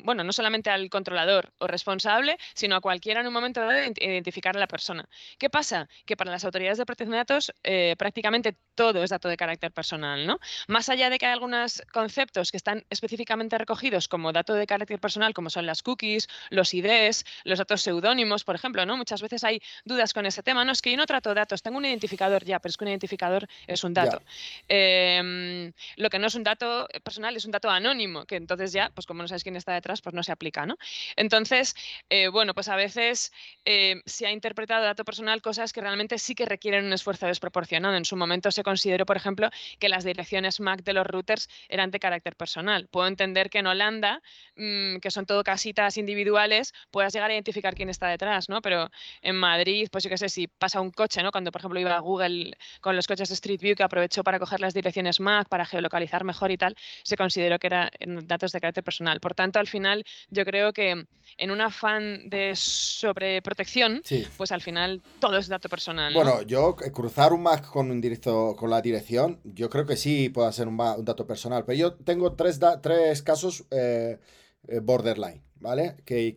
bueno, 0.03 0.25
no 0.25 0.33
solamente 0.33 0.69
al 0.69 0.91
controlador 0.91 1.53
o 1.59 1.69
responsable, 1.69 2.39
sino 2.55 2.75
a 2.75 2.81
cualquiera 2.81 3.21
en 3.21 3.29
un 3.29 3.33
momento 3.33 3.61
dado 3.61 3.79
identificar 4.01 4.57
a 4.57 4.59
la 4.59 4.67
persona. 4.67 5.09
¿Qué 5.39 5.49
pasa? 5.49 5.89
Que 6.07 6.17
para 6.17 6.33
las 6.33 6.45
autoridades 6.45 6.79
de 6.79 6.87
protección 6.87 7.13
de 7.13 7.19
datos 7.19 7.53
prácticamente 7.97 8.57
todo 8.75 9.05
es 9.05 9.11
dato 9.11 9.29
de 9.29 9.37
carácter 9.37 9.71
personal, 9.71 10.27
¿no? 10.27 10.41
Más 10.67 10.89
allá 10.89 11.09
de 11.09 11.19
que 11.19 11.27
hay 11.27 11.33
algunos 11.35 11.83
conceptos 11.93 12.51
que 12.51 12.57
están 12.57 12.85
específicamente 12.91 13.60
recogidos 13.61 14.09
como 14.09 14.33
dato 14.33 14.55
de 14.55 14.67
carácter 14.67 14.99
personal, 14.99 15.35
como 15.35 15.51
son 15.51 15.67
las 15.67 15.83
cookies, 15.83 16.29
los 16.51 16.75
IDs, 16.75 17.25
los 17.45 17.59
datos 17.59 17.83
seudónimos, 17.83 18.45
por 18.45 18.55
ejemplo, 18.55 18.85
¿no? 18.87 18.97
Muchas 18.97 19.23
veces 19.23 19.45
hay 19.45 19.63
dudas 19.85 20.13
con 20.13 20.27
ese 20.27 20.43
tema. 20.43 20.65
No, 20.65 20.73
es 20.73 20.83
que 20.83 20.91
yo 20.91 20.97
no 20.97 21.07
trato 21.07 21.35
datos, 21.35 21.63
tengo 21.63 21.79
un 21.79 21.85
identificador 21.85 22.45
ya, 22.45 22.59
pero 22.59 22.71
es 22.71 22.77
que 22.77 22.85
un 22.85 22.89
identificador 22.89 23.47
es 23.67 23.85
un 23.85 23.95
dato. 23.95 24.23
Em, 24.69 25.73
lo 25.97 26.11
que 26.11 26.19
no 26.19 26.27
es 26.27 26.35
un 26.35 26.43
dato 26.43 26.89
personal 27.05 27.37
es 27.37 27.45
un 27.45 27.51
dato 27.53 27.71
anónimo, 27.71 28.25
que 28.25 28.37
entonces 28.37 28.73
ya, 28.73 28.91
pues 28.95 29.07
como 29.07 29.23
no 29.23 29.29
sabes 29.29 29.43
quién 29.43 29.57
está 29.57 29.73
detrás, 29.73 30.01
pues 30.03 30.15
no 30.15 30.23
se 30.23 30.33
aplica, 30.33 30.67
¿no? 30.67 30.77
Entonces, 31.17 31.75
eh, 32.09 32.29
bueno, 32.29 32.55
pues 32.55 32.69
a 32.69 32.77
veces 32.77 33.33
eh, 33.65 34.01
se 34.07 34.27
ha 34.27 34.33
interpretado 34.33 34.85
dato 34.85 35.05
personal 35.05 35.43
cosas 35.43 35.73
que 35.73 35.81
realmente 35.81 36.19
sí 36.19 36.35
que 36.35 36.47
requieren 36.47 36.87
un 36.87 36.93
esfuerzo 36.93 37.27
desproporcionado. 37.27 37.97
En 37.97 38.05
su 38.05 38.17
momento 38.17 38.51
se 38.51 38.63
consideró, 38.63 39.07
por 39.07 39.17
ejemplo, 39.17 39.51
que 39.79 39.89
las 39.89 40.05
direcciones 40.05 40.61
MAC 40.61 40.83
de 40.83 40.93
los 40.93 41.07
routers 41.07 41.49
eran 41.69 41.91
de 41.91 42.01
carácter 42.01 42.37
personal. 42.37 42.89
Puedo 42.89 43.07
entender 43.07 43.50
que 43.51 43.59
en 43.59 43.67
Holanda, 43.67 44.23
mm, 44.57 44.97
que 44.99 45.11
son 45.11 45.27
todo 45.27 45.43
casitas 45.45 45.97
individuales, 45.97 46.73
puedas 46.91 47.13
llegar 47.13 47.31
a 47.31 47.35
identificar 47.35 47.75
quién 47.75 47.89
está 47.89 48.09
detrás, 48.09 48.49
¿no? 48.49 48.63
Pero 48.63 48.91
en 49.23 49.37
Madrid, 49.37 49.89
pues 49.91 50.05
yo 50.05 50.11
qué 50.11 50.19
sé, 50.19 50.29
si 50.29 50.47
pasa 50.47 50.81
un 50.81 50.91
coche, 50.91 51.23
¿no? 51.23 51.31
Cuando, 51.31 51.53
por 51.53 51.61
ejemplo, 51.61 51.81
iba 51.81 51.97
a 51.97 52.01
Google 52.01 52.57
con 52.81 52.97
los 52.97 53.07
coches 53.07 53.29
de 53.29 53.35
Street 53.35 53.61
View, 53.61 53.77
que 53.77 53.83
aprovechó 53.83 54.25
para 54.25 54.39
coger 54.39 54.61
las 54.61 54.75
direcciones 54.75 55.21
MAC, 55.21 55.49
para 55.49 55.67
geolocalizar 55.67 56.25
mejor 56.25 56.51
y 56.51 56.57
tal, 56.57 56.77
se 57.03 57.17
consideró 57.17 57.59
que 57.59 57.67
eran 57.67 57.91
datos 58.25 58.53
de 58.53 58.61
carácter 58.61 58.85
personal. 58.85 59.21
Por 59.21 59.35
tanto, 59.35 59.59
al 59.59 59.67
final, 59.67 60.05
yo 60.31 60.45
creo 60.45 60.73
que 60.73 61.05
en 61.39 61.51
un 61.51 61.61
afán 61.61 62.29
de 62.29 62.53
sobreprotección, 62.55 64.03
pues 64.37 64.53
al 64.53 64.61
final 64.61 65.01
todo 65.21 65.39
es 65.39 65.49
dato 65.49 65.69
personal. 65.69 66.13
Bueno, 66.13 66.43
yo 66.43 66.77
eh, 66.85 66.91
cruzar 66.93 67.33
un 67.33 67.43
MAC 67.43 67.67
con 67.67 67.91
un 67.91 68.01
directo, 68.01 68.55
con 68.57 68.71
la 68.71 68.81
dirección, 68.83 69.39
yo 69.45 69.71
creo 69.71 69.87
que 69.87 69.97
sí 69.97 70.29
puede 70.29 70.53
ser 70.53 70.69
un, 70.69 70.77
dato 70.77 71.27
personal. 71.27 71.65
Pero 71.65 71.79
yo 71.79 71.93
tengo 71.95 72.33
tres, 72.33 72.61
tres 72.83 73.23
casos 73.31 73.65
eh, 73.71 74.19
eh, 74.67 74.81
borderline, 74.81 75.41
¿vale? 75.61 75.97
Que, 76.05 76.35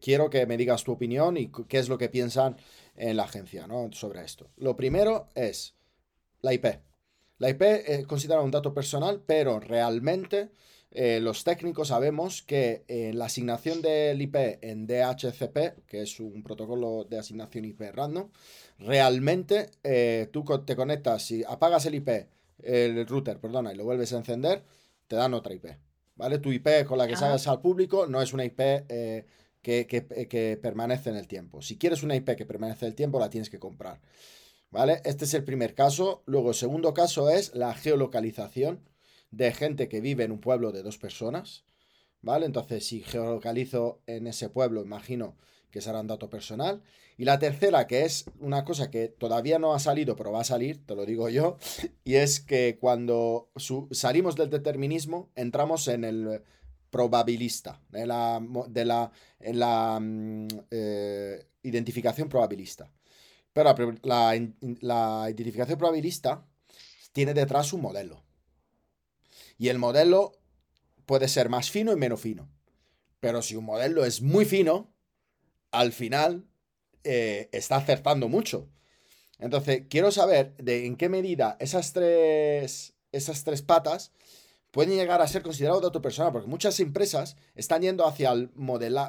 quiero 0.00 0.30
que 0.30 0.46
me 0.46 0.56
digas 0.56 0.84
tu 0.84 0.92
opinión 0.92 1.36
y 1.36 1.50
qué 1.68 1.78
es 1.78 1.88
lo 1.88 1.98
que 1.98 2.08
piensan 2.08 2.56
en 2.94 3.16
la 3.16 3.24
agencia, 3.24 3.66
¿no? 3.66 3.90
Sobre 3.92 4.22
esto. 4.22 4.48
Lo 4.56 4.76
primero 4.76 5.28
es 5.34 5.74
la 6.40 6.54
IP. 6.54 6.66
La 7.38 7.50
IP 7.50 7.62
es 7.62 8.06
considerada 8.06 8.44
un 8.44 8.52
dato 8.52 8.72
personal, 8.72 9.24
pero 9.26 9.58
realmente 9.58 10.50
eh, 10.92 11.18
los 11.20 11.42
técnicos 11.42 11.88
sabemos 11.88 12.42
que 12.42 12.84
en 12.86 13.18
la 13.18 13.24
asignación 13.24 13.82
del 13.82 14.22
IP 14.22 14.36
en 14.60 14.86
DHCP, 14.86 15.86
que 15.86 16.02
es 16.02 16.20
un 16.20 16.44
protocolo 16.44 17.06
de 17.10 17.18
asignación 17.18 17.64
IP 17.64 17.80
random, 17.92 18.30
realmente 18.78 19.70
eh, 19.82 20.28
tú 20.32 20.44
te 20.64 20.76
conectas, 20.76 21.26
si 21.26 21.42
apagas 21.42 21.86
el 21.86 21.96
IP, 21.96 22.08
el 22.62 23.04
router, 23.06 23.40
perdona, 23.40 23.72
y 23.72 23.76
lo 23.76 23.84
vuelves 23.84 24.12
a 24.12 24.18
encender, 24.18 24.62
te 25.08 25.16
dan 25.16 25.34
otra 25.34 25.54
IP. 25.54 25.66
¿Vale? 26.20 26.38
Tu 26.38 26.52
IP 26.52 26.84
con 26.86 26.98
la 26.98 27.08
que 27.08 27.16
sales 27.16 27.48
al 27.48 27.62
público 27.62 28.06
no 28.06 28.20
es 28.20 28.34
una 28.34 28.44
IP 28.44 28.60
eh, 28.60 29.24
que, 29.62 29.86
que, 29.86 30.58
permanece 30.60 31.08
en 31.08 31.16
el 31.16 31.26
tiempo. 31.26 31.62
Si 31.62 31.78
quieres 31.78 32.02
una 32.02 32.14
IP 32.14 32.36
que 32.36 32.44
permanece 32.44 32.84
en 32.84 32.90
el 32.90 32.94
tiempo, 32.94 33.18
la 33.18 33.30
tienes 33.30 33.48
que 33.48 33.58
comprar. 33.58 34.02
¿Vale? 34.70 35.00
Este 35.06 35.24
es 35.24 35.32
el 35.32 35.44
primer 35.44 35.74
caso. 35.74 36.22
Luego, 36.26 36.50
el 36.50 36.54
segundo 36.54 36.92
caso 36.92 37.30
es 37.30 37.54
la 37.54 37.72
geolocalización 37.72 38.86
de 39.30 39.50
gente 39.54 39.88
que 39.88 40.02
vive 40.02 40.24
en 40.24 40.32
un 40.32 40.42
pueblo 40.42 40.72
de 40.72 40.82
dos 40.82 40.98
personas, 40.98 41.64
¿vale? 42.20 42.44
Entonces, 42.44 42.86
si 42.86 43.00
geolocalizo 43.00 44.02
en 44.06 44.26
ese 44.26 44.50
pueblo, 44.50 44.82
imagino 44.82 45.38
que 45.70 45.80
será 45.80 46.00
un 46.00 46.06
dato 46.06 46.28
personal. 46.28 46.82
Y 47.20 47.26
la 47.26 47.38
tercera, 47.38 47.86
que 47.86 48.06
es 48.06 48.24
una 48.38 48.64
cosa 48.64 48.90
que 48.90 49.08
todavía 49.08 49.58
no 49.58 49.74
ha 49.74 49.78
salido, 49.78 50.16
pero 50.16 50.32
va 50.32 50.40
a 50.40 50.44
salir, 50.44 50.86
te 50.86 50.94
lo 50.94 51.04
digo 51.04 51.28
yo, 51.28 51.58
y 52.02 52.14
es 52.14 52.40
que 52.40 52.78
cuando 52.80 53.50
salimos 53.90 54.36
del 54.36 54.48
determinismo, 54.48 55.30
entramos 55.34 55.86
en 55.88 56.04
el 56.04 56.42
probabilista, 56.88 57.82
en 57.92 58.08
la, 58.08 58.42
de 58.70 58.84
la, 58.86 59.12
en 59.38 59.58
la 59.58 59.98
mm, 60.00 60.48
eh, 60.70 61.46
identificación 61.62 62.30
probabilista. 62.30 62.90
Pero 63.52 63.74
la, 64.02 64.40
la 64.80 65.26
identificación 65.28 65.76
probabilista 65.76 66.46
tiene 67.12 67.34
detrás 67.34 67.74
un 67.74 67.82
modelo. 67.82 68.24
Y 69.58 69.68
el 69.68 69.78
modelo 69.78 70.32
puede 71.04 71.28
ser 71.28 71.50
más 71.50 71.70
fino 71.70 71.92
y 71.92 71.96
menos 71.96 72.18
fino. 72.18 72.48
Pero 73.20 73.42
si 73.42 73.56
un 73.56 73.66
modelo 73.66 74.06
es 74.06 74.22
muy 74.22 74.46
fino, 74.46 74.90
al 75.70 75.92
final 75.92 76.46
eh, 77.04 77.48
está 77.52 77.76
acertando 77.76 78.28
mucho. 78.28 78.68
Entonces, 79.38 79.84
quiero 79.88 80.10
saber 80.12 80.54
de 80.56 80.86
en 80.86 80.96
qué 80.96 81.08
medida 81.08 81.56
esas 81.60 81.92
tres, 81.92 82.94
esas 83.12 83.44
tres 83.44 83.62
patas 83.62 84.12
pueden 84.70 84.96
llegar 84.96 85.20
a 85.20 85.28
ser 85.28 85.42
considerados 85.42 85.82
datos 85.82 86.02
personal, 86.02 86.32
porque 86.32 86.48
muchas 86.48 86.78
empresas 86.80 87.36
están 87.54 87.82
yendo 87.82 88.06
hacia 88.06 88.34
la 88.34 88.50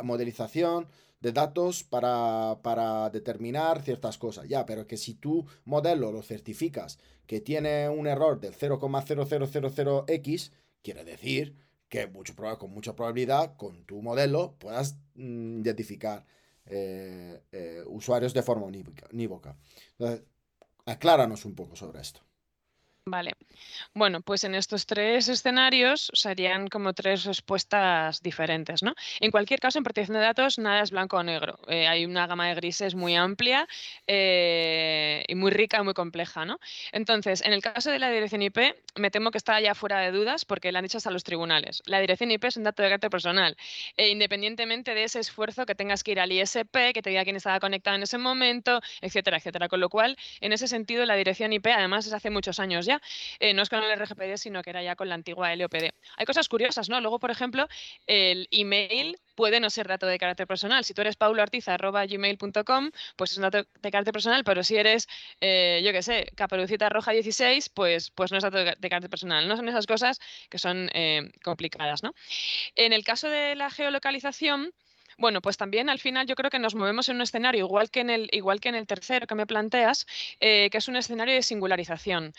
modelización 0.04 0.88
de 1.20 1.32
datos 1.32 1.84
para, 1.84 2.60
para, 2.64 3.10
determinar 3.12 3.82
ciertas 3.84 4.18
cosas. 4.18 4.48
Ya, 4.48 4.66
pero 4.66 4.88
que 4.88 4.98
si 4.98 5.14
tu 5.14 5.46
modelo 5.66 6.12
lo 6.12 6.24
certificas 6.24 6.98
que 7.28 7.40
tiene 7.42 7.88
un 7.90 8.08
error 8.08 8.40
del 8.40 8.56
0,0000x, 8.56 10.52
quiere 10.82 11.04
decir 11.04 11.56
que 11.90 12.10
con 12.58 12.72
mucha 12.72 12.96
probabilidad 12.96 13.56
con 13.58 13.86
tu 13.86 14.02
modelo 14.02 14.56
puedas 14.58 14.96
mm, 15.16 15.60
identificar 15.60 16.26
eh, 16.66 17.44
eh, 17.52 17.84
usuarios 17.88 18.34
de 18.34 18.44
forma 18.44 18.66
unívoca. 18.66 19.58
Entonces, 19.98 20.26
acláranos 20.86 21.46
un 21.46 21.56
poco 21.56 21.76
sobre 21.76 22.02
esto. 22.02 22.22
Vale. 23.06 23.34
Bueno, 23.96 24.22
pues 24.22 24.44
en 24.44 24.54
estos 24.54 24.86
tres 24.86 25.28
escenarios 25.28 26.12
serían 26.14 26.68
como 26.68 26.94
tres 26.94 27.26
respuestas 27.26 28.22
diferentes, 28.22 28.84
¿no? 28.84 28.94
En 29.20 29.32
cualquier 29.32 29.60
caso, 29.60 29.80
en 29.80 29.84
protección 29.84 30.16
de 30.18 30.22
datos, 30.24 30.60
nada 30.60 30.84
es 30.84 30.92
blanco 30.92 31.18
o 31.18 31.24
negro. 31.24 31.58
Eh, 31.68 31.88
hay 31.88 32.06
una 32.06 32.28
gama 32.28 32.48
de 32.48 32.56
grises 32.56 32.94
muy 32.94 33.16
amplia 33.16 33.68
eh, 34.06 35.24
y 35.28 35.34
muy 35.34 35.50
rica 35.50 35.80
y 35.80 35.84
muy 35.84 35.96
compleja, 35.96 36.46
¿no? 36.46 36.60
Entonces, 36.92 37.42
en 37.42 37.54
el 37.54 37.64
caso 37.64 37.90
de 37.90 37.98
la 37.98 38.12
dirección 38.12 38.44
IP, 38.44 38.60
me 38.96 39.10
temo 39.10 39.32
que 39.32 39.40
está 39.40 39.60
ya 39.60 39.74
fuera 39.74 40.00
de 40.00 40.12
dudas 40.12 40.46
porque 40.46 40.72
la 40.72 40.78
han 40.80 40.86
hecho 40.86 41.00
hasta 41.00 41.10
los 41.10 41.24
tribunales. 41.24 41.82
La 41.88 42.00
dirección 42.02 42.30
IP 42.30 42.46
es 42.46 42.58
un 42.58 42.64
dato 42.66 42.84
de 42.84 42.90
carácter 42.90 43.10
personal, 43.10 43.58
e 43.98 44.10
independientemente 44.10 44.94
de 44.94 45.06
ese 45.06 45.20
esfuerzo 45.20 45.66
que 45.66 45.74
tengas 45.74 46.04
que 46.04 46.12
ir 46.12 46.20
al 46.20 46.32
ISP, 46.32 46.94
que 46.94 47.02
te 47.02 47.10
diga 47.10 47.24
quién 47.24 47.36
estaba 47.36 47.60
conectado 47.60 47.96
en 47.96 48.04
ese 48.04 48.20
momento, 48.20 48.80
etcétera, 49.02 49.38
etcétera. 49.38 49.68
Con 49.70 49.80
lo 49.80 49.90
cual, 49.90 50.18
en 50.40 50.54
ese 50.54 50.68
sentido, 50.68 51.04
la 51.06 51.16
dirección 51.16 51.52
IP, 51.52 51.66
además, 51.68 52.06
es 52.06 52.14
hace 52.14 52.30
muchos 52.30 52.60
años 52.60 52.86
ya 52.86 52.91
eh, 53.40 53.54
no 53.54 53.62
es 53.62 53.70
con 53.70 53.84
el 53.84 53.92
RGPD, 53.92 54.38
sino 54.38 54.62
que 54.64 54.72
era 54.72 54.82
ya 54.82 54.96
con 54.96 55.08
la 55.08 55.16
antigua 55.16 55.56
LOPD. 55.56 55.92
Hay 56.18 56.26
cosas 56.26 56.50
curiosas, 56.50 56.90
¿no? 56.90 57.00
Luego, 57.00 57.20
por 57.20 57.32
ejemplo, 57.32 57.68
el 58.08 58.48
email 58.52 59.18
puede 59.36 59.60
no 59.60 59.70
ser 59.70 59.88
dato 59.88 60.08
de 60.08 60.18
carácter 60.18 60.48
personal. 60.48 60.84
Si 60.84 60.94
tú 60.94 61.02
eres 61.02 61.16
pauloartiza.gmail.com, 61.16 62.92
pues 63.16 63.32
es 63.32 63.38
un 63.38 63.44
dato 63.44 63.64
de 63.82 63.92
carácter 63.92 64.14
personal, 64.14 64.44
pero 64.44 64.64
si 64.64 64.78
eres, 64.78 65.08
eh, 65.40 65.82
yo 65.84 65.92
qué 65.92 66.02
sé, 66.02 66.32
caperucita 66.36 66.90
roja 66.90 67.12
16, 67.12 67.70
pues, 67.70 68.12
pues 68.12 68.32
no 68.32 68.38
es 68.38 68.44
dato 68.44 68.58
de, 68.58 68.76
carácter 68.90 69.10
personal. 69.10 69.48
No 69.48 69.56
son 69.56 69.70
esas 69.70 69.88
cosas 69.88 70.20
que 70.50 70.58
son 70.58 70.90
eh, 70.94 71.32
complicadas, 71.44 72.04
¿no? 72.04 72.14
En 72.76 72.94
el 72.94 73.04
caso 73.04 73.30
de 73.30 73.56
la 73.56 73.70
geolocalización, 73.70 74.74
bueno, 75.18 75.42
pues 75.42 75.58
también 75.58 75.90
al 75.90 76.00
final 76.00 76.28
yo 76.28 76.36
creo 76.36 76.50
que 76.50 76.60
nos 76.60 76.76
movemos 76.76 77.10
en 77.10 77.18
un 77.18 77.22
escenario 77.22 77.66
igual 77.66 77.90
que 77.90 78.02
en 78.02 78.10
el, 78.10 78.30
igual 78.32 78.60
que 78.60 78.70
en 78.70 78.76
el 78.76 78.88
tercero 78.88 79.28
que 79.28 79.36
me 79.36 79.46
planteas, 79.46 80.06
eh, 80.40 80.70
que 80.70 80.78
es 80.78 80.88
un 80.88 80.96
escenario 80.96 81.34
de 81.34 81.44
singularización. 81.44 82.34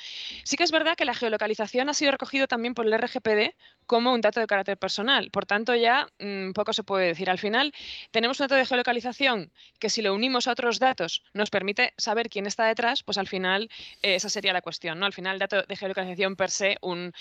Sí 0.45 0.57
que 0.57 0.65
es 0.65 0.73
verdad 0.73 0.97
que 0.97 1.05
la 1.05 1.15
geolocalización 1.15 1.89
ha 1.89 1.95
sido 1.95 2.13
recogido 2.13 2.47
también 2.47 2.75
por 2.75 2.87
el 2.87 2.93
RGPD 2.93 3.55
como 3.87 4.13
un 4.13 4.21
dato 4.21 4.41
de 4.41 4.47
carácter 4.47 4.79
personal. 4.79 5.31
Por 5.31 5.47
tanto, 5.47 5.75
ya 5.75 6.09
mm, 6.19 6.53
poco 6.53 6.73
se 6.73 6.83
puede 6.83 7.07
decir. 7.07 7.31
Al 7.31 7.39
final, 7.39 7.73
tenemos 8.11 8.41
un 8.41 8.45
dato 8.45 8.55
de 8.55 8.67
geolocalización 8.67 9.53
que 9.79 9.91
si 9.91 10.03
lo 10.03 10.15
unimos 10.15 10.49
a 10.49 10.53
otros 10.53 10.79
datos 10.79 11.23
nos 11.35 11.51
permite 11.51 11.93
saber 11.97 12.29
quién 12.29 12.47
está 12.47 12.67
detrás, 12.67 13.03
pues 13.03 13.19
al 13.19 13.29
final 13.29 13.71
eh, 14.03 14.15
esa 14.15 14.29
sería 14.29 14.53
la 14.53 14.63
cuestión. 14.63 14.99
¿no? 14.99 15.07
Al 15.07 15.13
final, 15.13 15.35
el 15.35 15.41
dato 15.41 15.63
de 15.63 15.77
geolocalización 15.77 16.37
per 16.37 16.51
se, 16.51 16.77
un, 16.81 17.13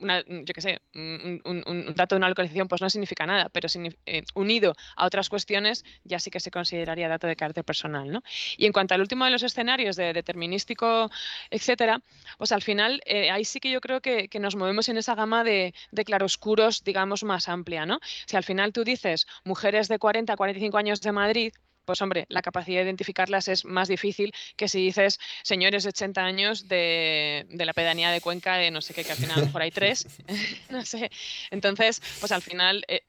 yo 0.00 0.54
qué 0.54 0.60
sé, 0.60 0.80
un, 0.94 1.92
dato 1.94 2.14
de 2.14 2.18
una 2.18 2.28
localización 2.28 2.68
pues 2.68 2.80
no 2.80 2.90
significa 2.90 3.26
nada, 3.26 3.48
pero 3.48 3.68
eh, 4.06 4.22
unido 4.34 4.74
a 4.96 5.06
otras 5.06 5.28
cuestiones 5.28 5.84
ya 6.04 6.18
sí 6.18 6.30
que 6.30 6.40
se 6.40 6.50
consideraría 6.50 7.08
dato 7.08 7.26
de 7.26 7.36
carácter 7.36 7.64
personal. 7.64 8.10
¿no? 8.10 8.22
Y 8.56 8.66
en 8.66 8.72
cuanto 8.72 8.94
al 8.94 9.00
último 9.00 9.24
de 9.24 9.30
los 9.30 9.42
escenarios 9.42 9.96
de 9.96 10.12
determinístico, 10.12 11.10
etcétera, 11.50 12.00
pues 12.36 12.52
al 12.52 12.62
final 12.62 13.00
eh, 13.06 13.30
ahí 13.30 13.44
sí 13.44 13.60
que 13.60 13.70
yo 13.70 13.80
creo 13.80 14.00
que, 14.00 14.28
nos 14.38 14.54
movemos 14.54 14.88
en 14.88 14.96
esa 14.96 15.16
gama 15.16 15.42
de, 15.42 15.74
de, 15.90 16.04
claroscuros, 16.04 16.84
digamos, 16.84 17.24
más 17.24 17.48
amplia. 17.48 17.86
¿no? 17.86 17.98
Si 18.26 18.36
al 18.36 18.44
final 18.44 18.72
tú 18.72 18.84
dices 18.84 19.26
mujeres 19.44 19.88
de 19.88 19.98
40 19.98 20.32
a 20.32 20.36
45 20.36 20.78
años 20.78 21.00
de 21.00 21.10
Madrid, 21.10 21.52
pues 21.88 22.02
hombre, 22.02 22.26
la 22.28 22.42
capacidad 22.42 22.80
de 22.80 22.84
identificarlas 22.84 23.48
es 23.48 23.64
más 23.64 23.88
difícil 23.88 24.34
que 24.56 24.68
si 24.68 24.78
dices 24.78 25.18
señores 25.42 25.84
de 25.84 25.88
80 25.88 26.22
años 26.22 26.68
de, 26.68 27.46
la 27.48 27.72
pedanía 27.72 28.10
de 28.10 28.20
Cuenca, 28.20 28.58
de 28.58 28.70
no 28.70 28.82
sé 28.82 28.92
qué, 28.92 29.04
que 29.04 29.12
al 29.12 29.16
final 29.16 29.38
a 29.38 29.40
lo 29.40 29.46
mejor 29.46 29.62
hay 29.62 29.70
tres, 29.70 30.06
no 30.68 30.84
sé. 30.84 31.10
Entonces, 31.50 32.02
pues 32.20 32.30
al 32.30 32.42
final... 32.42 32.84
Eh, 32.88 33.00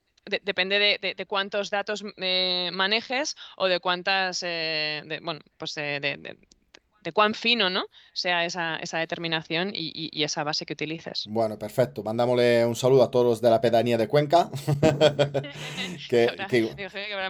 depende 0.43 0.99
de, 1.01 1.25
cuántos 1.25 1.71
datos 1.71 2.03
eh, 2.17 2.69
manejes 2.71 3.35
o 3.57 3.67
de 3.67 3.79
cuántas, 3.79 4.43
eh, 4.45 5.01
bueno, 5.23 5.39
pues 5.57 5.73
de, 5.73 6.37
de 7.01 7.11
cuán 7.11 7.33
fino 7.33 7.69
¿no? 7.69 7.85
sea 8.13 8.45
esa, 8.45 8.79
determinación 8.99 9.71
y, 9.73 10.23
esa 10.23 10.43
base 10.43 10.65
que 10.65 10.73
utilices. 10.73 11.25
Bueno, 11.29 11.57
perfecto. 11.57 12.03
Mandámosle 12.03 12.65
un 12.65 12.75
saludo 12.75 13.03
a 13.03 13.11
todos 13.11 13.25
los 13.25 13.41
de 13.41 13.49
la 13.49 13.61
pedanía 13.61 13.97
de 13.97 14.07
Cuenca. 14.07 14.49
que, 16.09 16.27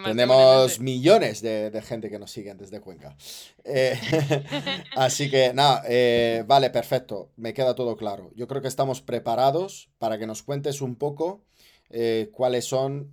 tenemos 0.03 0.79
millones 0.79 1.41
de, 1.41 1.81
gente 1.85 2.09
que 2.09 2.19
nos 2.19 2.31
siguen 2.31 2.57
desde 2.57 2.81
Cuenca. 2.81 3.15
Eh, 3.63 3.97
así 4.95 5.29
que 5.29 5.53
nada, 5.53 5.83
eh, 5.87 6.43
vale, 6.47 6.69
perfecto. 6.69 7.31
Me 7.35 7.53
queda 7.53 7.75
todo 7.75 7.95
claro. 7.95 8.31
Yo 8.35 8.47
creo 8.47 8.61
que 8.61 8.67
estamos 8.67 9.01
preparados 9.01 9.89
para 9.99 10.17
que 10.17 10.27
nos 10.27 10.43
cuentes 10.43 10.81
un 10.81 10.95
poco 10.95 11.43
eh, 11.89 12.29
cuáles 12.31 12.65
son, 12.65 13.09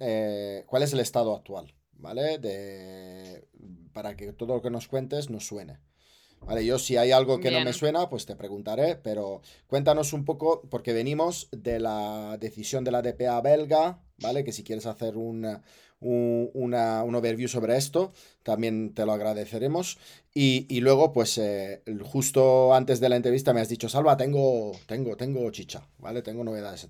cuál 0.66 0.82
es 0.82 0.92
el 0.92 1.00
estado 1.00 1.34
actual, 1.34 1.74
¿vale? 1.92 2.38
De, 2.38 3.46
para 3.92 4.16
que 4.16 4.32
todo 4.32 4.56
lo 4.56 4.62
que 4.62 4.70
nos 4.70 4.88
cuentes 4.88 5.30
nos 5.30 5.46
suene. 5.46 5.78
Vale, 6.40 6.64
yo 6.64 6.78
si 6.78 6.96
hay 6.96 7.10
algo 7.10 7.40
que 7.40 7.50
no 7.50 7.60
me 7.62 7.72
suena, 7.72 8.08
pues 8.08 8.24
te 8.24 8.36
preguntaré, 8.36 8.96
pero 8.96 9.40
cuéntanos 9.66 10.12
un 10.12 10.24
poco, 10.24 10.62
porque 10.70 10.92
venimos 10.92 11.48
de 11.50 11.80
la 11.80 12.36
decisión 12.38 12.84
de 12.84 12.92
la 12.92 13.02
DPA 13.02 13.40
belga, 13.40 14.00
¿vale? 14.18 14.44
Que 14.44 14.52
si 14.52 14.62
quieres 14.62 14.86
hacer 14.86 15.16
un, 15.16 15.60
una, 16.00 17.02
un 17.02 17.14
overview 17.14 17.48
sobre 17.48 17.76
esto, 17.76 18.12
también 18.46 18.94
te 18.94 19.04
lo 19.04 19.12
agradeceremos. 19.12 19.98
Y, 20.38 20.80
luego, 20.80 21.14
pues 21.14 21.38
eh, 21.38 21.80
justo 22.02 22.74
antes 22.74 23.00
de 23.00 23.08
la 23.08 23.16
entrevista 23.16 23.54
me 23.54 23.62
has 23.62 23.70
dicho, 23.70 23.88
Salva, 23.88 24.18
tengo, 24.18 24.78
tengo, 24.84 25.16
tengo 25.16 25.50
chicha, 25.50 25.82
¿vale? 25.96 26.20
Tengo 26.20 26.44
novedades. 26.44 26.86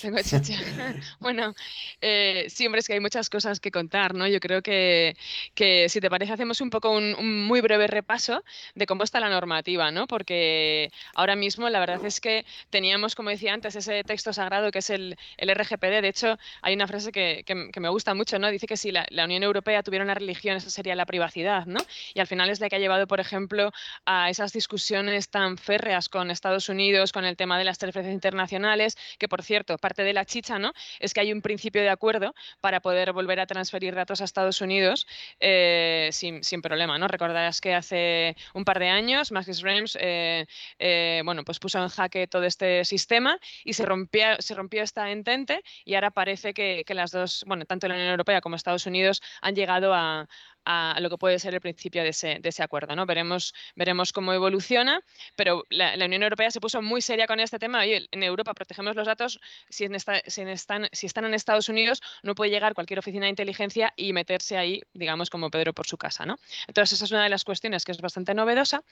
Tengo 0.00 0.16
chicha. 0.22 0.54
bueno, 1.20 1.54
eh, 2.00 2.46
sí, 2.48 2.64
hombre, 2.64 2.78
es 2.78 2.86
que 2.86 2.94
hay 2.94 3.00
muchas 3.00 3.28
cosas 3.28 3.60
que 3.60 3.70
contar, 3.70 4.14
¿no? 4.14 4.26
Yo 4.26 4.40
creo 4.40 4.62
que, 4.62 5.14
que 5.54 5.90
si 5.90 6.00
te 6.00 6.08
parece, 6.08 6.32
hacemos 6.32 6.62
un 6.62 6.70
poco 6.70 6.90
un, 6.90 7.46
muy 7.46 7.60
breve 7.60 7.86
repaso 7.86 8.42
de 8.74 8.86
cómo 8.86 9.04
está 9.04 9.20
la 9.20 9.28
normativa, 9.28 9.90
¿no? 9.90 10.06
Porque 10.06 10.90
ahora 11.14 11.36
mismo 11.36 11.68
la 11.68 11.80
verdad 11.80 12.02
es 12.02 12.18
que 12.18 12.46
teníamos, 12.70 13.14
como 13.14 13.28
decía 13.28 13.52
antes, 13.52 13.76
ese 13.76 14.04
texto 14.04 14.32
sagrado 14.32 14.70
que 14.70 14.78
es 14.78 14.88
el, 14.88 15.18
el 15.36 15.54
RGPD. 15.54 16.00
De 16.00 16.08
hecho, 16.08 16.38
hay 16.62 16.72
una 16.72 16.86
frase 16.86 17.12
que, 17.12 17.44
que, 17.44 17.80
me 17.80 17.90
gusta 17.90 18.14
mucho, 18.14 18.38
¿no? 18.38 18.50
Dice 18.50 18.66
que 18.66 18.78
si 18.78 18.90
la, 18.90 19.06
la 19.10 19.26
Unión 19.26 19.42
Europea 19.42 19.82
tuviera 19.82 20.02
una 20.02 20.14
religión, 20.14 20.56
esa 20.56 20.70
sería 20.70 20.94
la 20.96 21.06
privacidad, 21.06 21.66
¿no? 21.66 21.80
Y 22.14 22.20
al 22.20 22.26
final 22.26 22.50
es 22.50 22.60
la 22.60 22.68
que 22.68 22.76
ha 22.76 22.78
llevado, 22.78 23.06
por 23.06 23.20
ejemplo, 23.20 23.72
a 24.04 24.30
esas 24.30 24.52
discusiones 24.52 25.28
tan 25.28 25.58
férreas 25.58 26.08
con 26.08 26.30
Estados 26.30 26.68
Unidos, 26.68 27.12
con 27.12 27.24
el 27.24 27.36
tema 27.36 27.58
de 27.58 27.64
las 27.64 27.78
transferencias 27.78 28.14
internacionales, 28.14 28.96
que 29.18 29.28
por 29.28 29.42
cierto, 29.42 29.78
parte 29.78 30.02
de 30.02 30.12
la 30.12 30.24
chicha, 30.24 30.58
¿no? 30.58 30.72
Es 31.00 31.14
que 31.14 31.20
hay 31.20 31.32
un 31.32 31.42
principio 31.42 31.82
de 31.82 31.90
acuerdo 31.90 32.34
para 32.60 32.80
poder 32.80 33.12
volver 33.12 33.40
a 33.40 33.46
transferir 33.46 33.94
datos 33.94 34.20
a 34.20 34.24
Estados 34.24 34.60
Unidos 34.60 35.06
eh, 35.40 36.10
sin, 36.12 36.62
problema, 36.62 36.98
¿no? 36.98 37.06
Recordarás 37.08 37.60
que 37.60 37.74
hace 37.74 38.36
un 38.54 38.64
par 38.64 38.78
de 38.78 38.88
años 38.88 39.30
Max 39.30 39.48
Schrems, 39.52 39.96
eh, 40.00 40.46
eh, 40.78 41.22
bueno, 41.24 41.44
pues 41.44 41.58
puso 41.58 41.80
en 41.82 41.88
jaque 41.88 42.26
todo 42.26 42.44
este 42.44 42.84
sistema 42.84 43.38
y 43.64 43.74
se 43.74 43.84
rompió, 43.84 44.36
se 44.38 44.54
rompió 44.54 44.82
esta 44.82 45.10
entente 45.10 45.62
y 45.84 45.94
ahora 45.94 46.10
parece 46.10 46.54
que, 46.54 46.82
que 46.86 46.94
las 46.94 47.10
dos, 47.10 47.44
bueno, 47.46 47.64
tanto 47.66 47.88
la 47.88 47.94
Unión 47.94 48.10
Europea 48.10 48.40
como 48.40 48.56
Estados 48.56 48.86
Unidos 48.86 49.22
han 49.40 49.54
llegado 49.54 49.94
a, 49.94 50.26
a 50.66 50.98
lo 51.00 51.08
que 51.08 51.16
puede 51.16 51.38
ser 51.38 51.54
el 51.54 51.60
principio 51.60 52.02
de 52.02 52.08
ese, 52.08 52.38
de 52.40 52.48
ese 52.48 52.62
acuerdo. 52.62 52.96
¿no? 52.96 53.06
Veremos, 53.06 53.54
veremos 53.76 54.12
cómo 54.12 54.32
evoluciona, 54.32 55.00
pero 55.36 55.64
la, 55.70 55.94
Unión 56.04 56.24
Europea 56.24 56.50
se 56.50 56.60
puso 56.60 56.82
muy 56.82 57.00
seria 57.00 57.26
con 57.26 57.38
este 57.38 57.58
tema. 57.58 57.80
Oye, 57.80 58.08
en 58.10 58.22
Europa 58.22 58.52
protegemos 58.52 58.96
los 58.96 59.06
datos, 59.06 59.40
si, 59.68 59.84
en 59.84 59.98
si, 60.26 60.42
están, 60.42 60.88
si 60.92 61.06
están 61.06 61.24
en 61.24 61.34
Estados 61.34 61.68
Unidos, 61.68 62.02
no 62.24 62.34
puede 62.34 62.50
llegar 62.50 62.74
cualquier 62.74 62.98
oficina 62.98 63.26
de 63.26 63.30
inteligencia 63.30 63.92
y 63.96 64.12
meterse 64.12 64.56
ahí, 64.58 64.82
digamos, 64.92 65.30
como 65.30 65.50
Pedro 65.50 65.72
por 65.72 65.86
su 65.86 65.96
casa. 65.96 66.26
¿no? 66.26 66.36
Entonces, 66.66 66.94
esa 66.94 67.04
es 67.04 67.12
una 67.12 67.22
de 67.22 67.30
las 67.30 67.44
cuestiones 67.44 67.84
que 67.84 67.92
es 67.92 68.00
bastante 68.00 68.34
novedosa. 68.34 68.82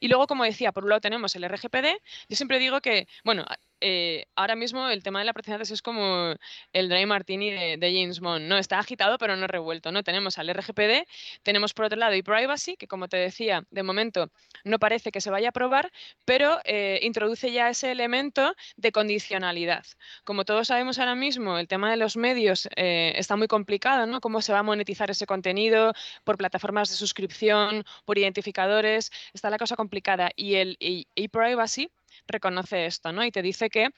Y 0.00 0.08
luego, 0.08 0.26
como 0.26 0.44
decía, 0.44 0.72
por 0.72 0.82
un 0.82 0.90
lado 0.90 1.00
tenemos 1.00 1.36
el 1.36 1.44
RGPD. 1.44 1.86
Yo 2.28 2.36
siempre 2.36 2.58
digo 2.58 2.80
que, 2.80 3.06
bueno, 3.24 3.46
eh, 3.80 4.26
ahora 4.36 4.56
mismo 4.56 4.88
el 4.90 5.02
tema 5.02 5.20
de 5.20 5.24
la 5.24 5.32
de 5.32 5.52
datos 5.52 5.70
es 5.70 5.80
como 5.80 6.34
el 6.72 6.88
dry 6.90 7.06
martini 7.06 7.50
de, 7.50 7.92
James 7.94 8.20
Bond, 8.20 8.46
¿no? 8.46 8.58
Está 8.58 8.78
agitado 8.78 9.16
pero 9.16 9.36
no 9.36 9.46
revuelto, 9.46 9.90
¿no? 9.90 10.02
Tenemos 10.02 10.38
al 10.38 10.52
RGPD, 10.52 11.06
tenemos 11.42 11.74
por 11.74 11.86
otro 11.86 11.98
lado 11.98 12.12
ePrivacy, 12.12 12.76
que 12.76 12.86
como 12.86 13.08
te 13.08 13.16
decía, 13.16 13.64
de 13.70 13.82
momento 13.82 14.30
no 14.64 14.78
parece 14.78 15.10
que 15.12 15.20
se 15.20 15.30
vaya 15.30 15.48
a 15.48 15.50
aprobar, 15.50 15.90
pero 16.24 16.58
eh, 16.64 17.00
introduce 17.02 17.52
ya 17.52 17.68
ese 17.68 17.90
elemento 17.90 18.54
de 18.76 18.92
condicionalidad. 18.92 19.84
Como 20.24 20.44
todos 20.44 20.68
sabemos 20.68 20.98
ahora 20.98 21.14
mismo, 21.14 21.58
el 21.58 21.68
tema 21.68 21.90
de 21.90 21.96
los 21.96 22.16
medios 22.16 22.68
eh, 22.76 23.12
está 23.16 23.36
muy 23.36 23.48
complicado, 23.48 24.06
¿no? 24.06 24.20
Cómo 24.20 24.42
se 24.42 24.52
va 24.52 24.60
a 24.60 24.62
monetizar 24.62 25.10
ese 25.10 25.26
contenido 25.26 25.92
por 26.24 26.36
plataformas 26.36 26.90
de 26.90 26.96
suscripción, 26.96 27.84
por 28.04 28.18
identificadores, 28.18 29.10
está 29.32 29.50
la 29.50 29.58
cosa 29.58 29.76
complicada. 29.76 30.30
Y 30.36 30.54
el 30.56 30.76
ePrivacy 31.14 31.90
reconoce 32.26 32.86
esto, 32.86 33.12
¿no? 33.12 33.24
Y 33.24 33.30
te 33.30 33.42
dice 33.42 33.70
que 33.70 33.90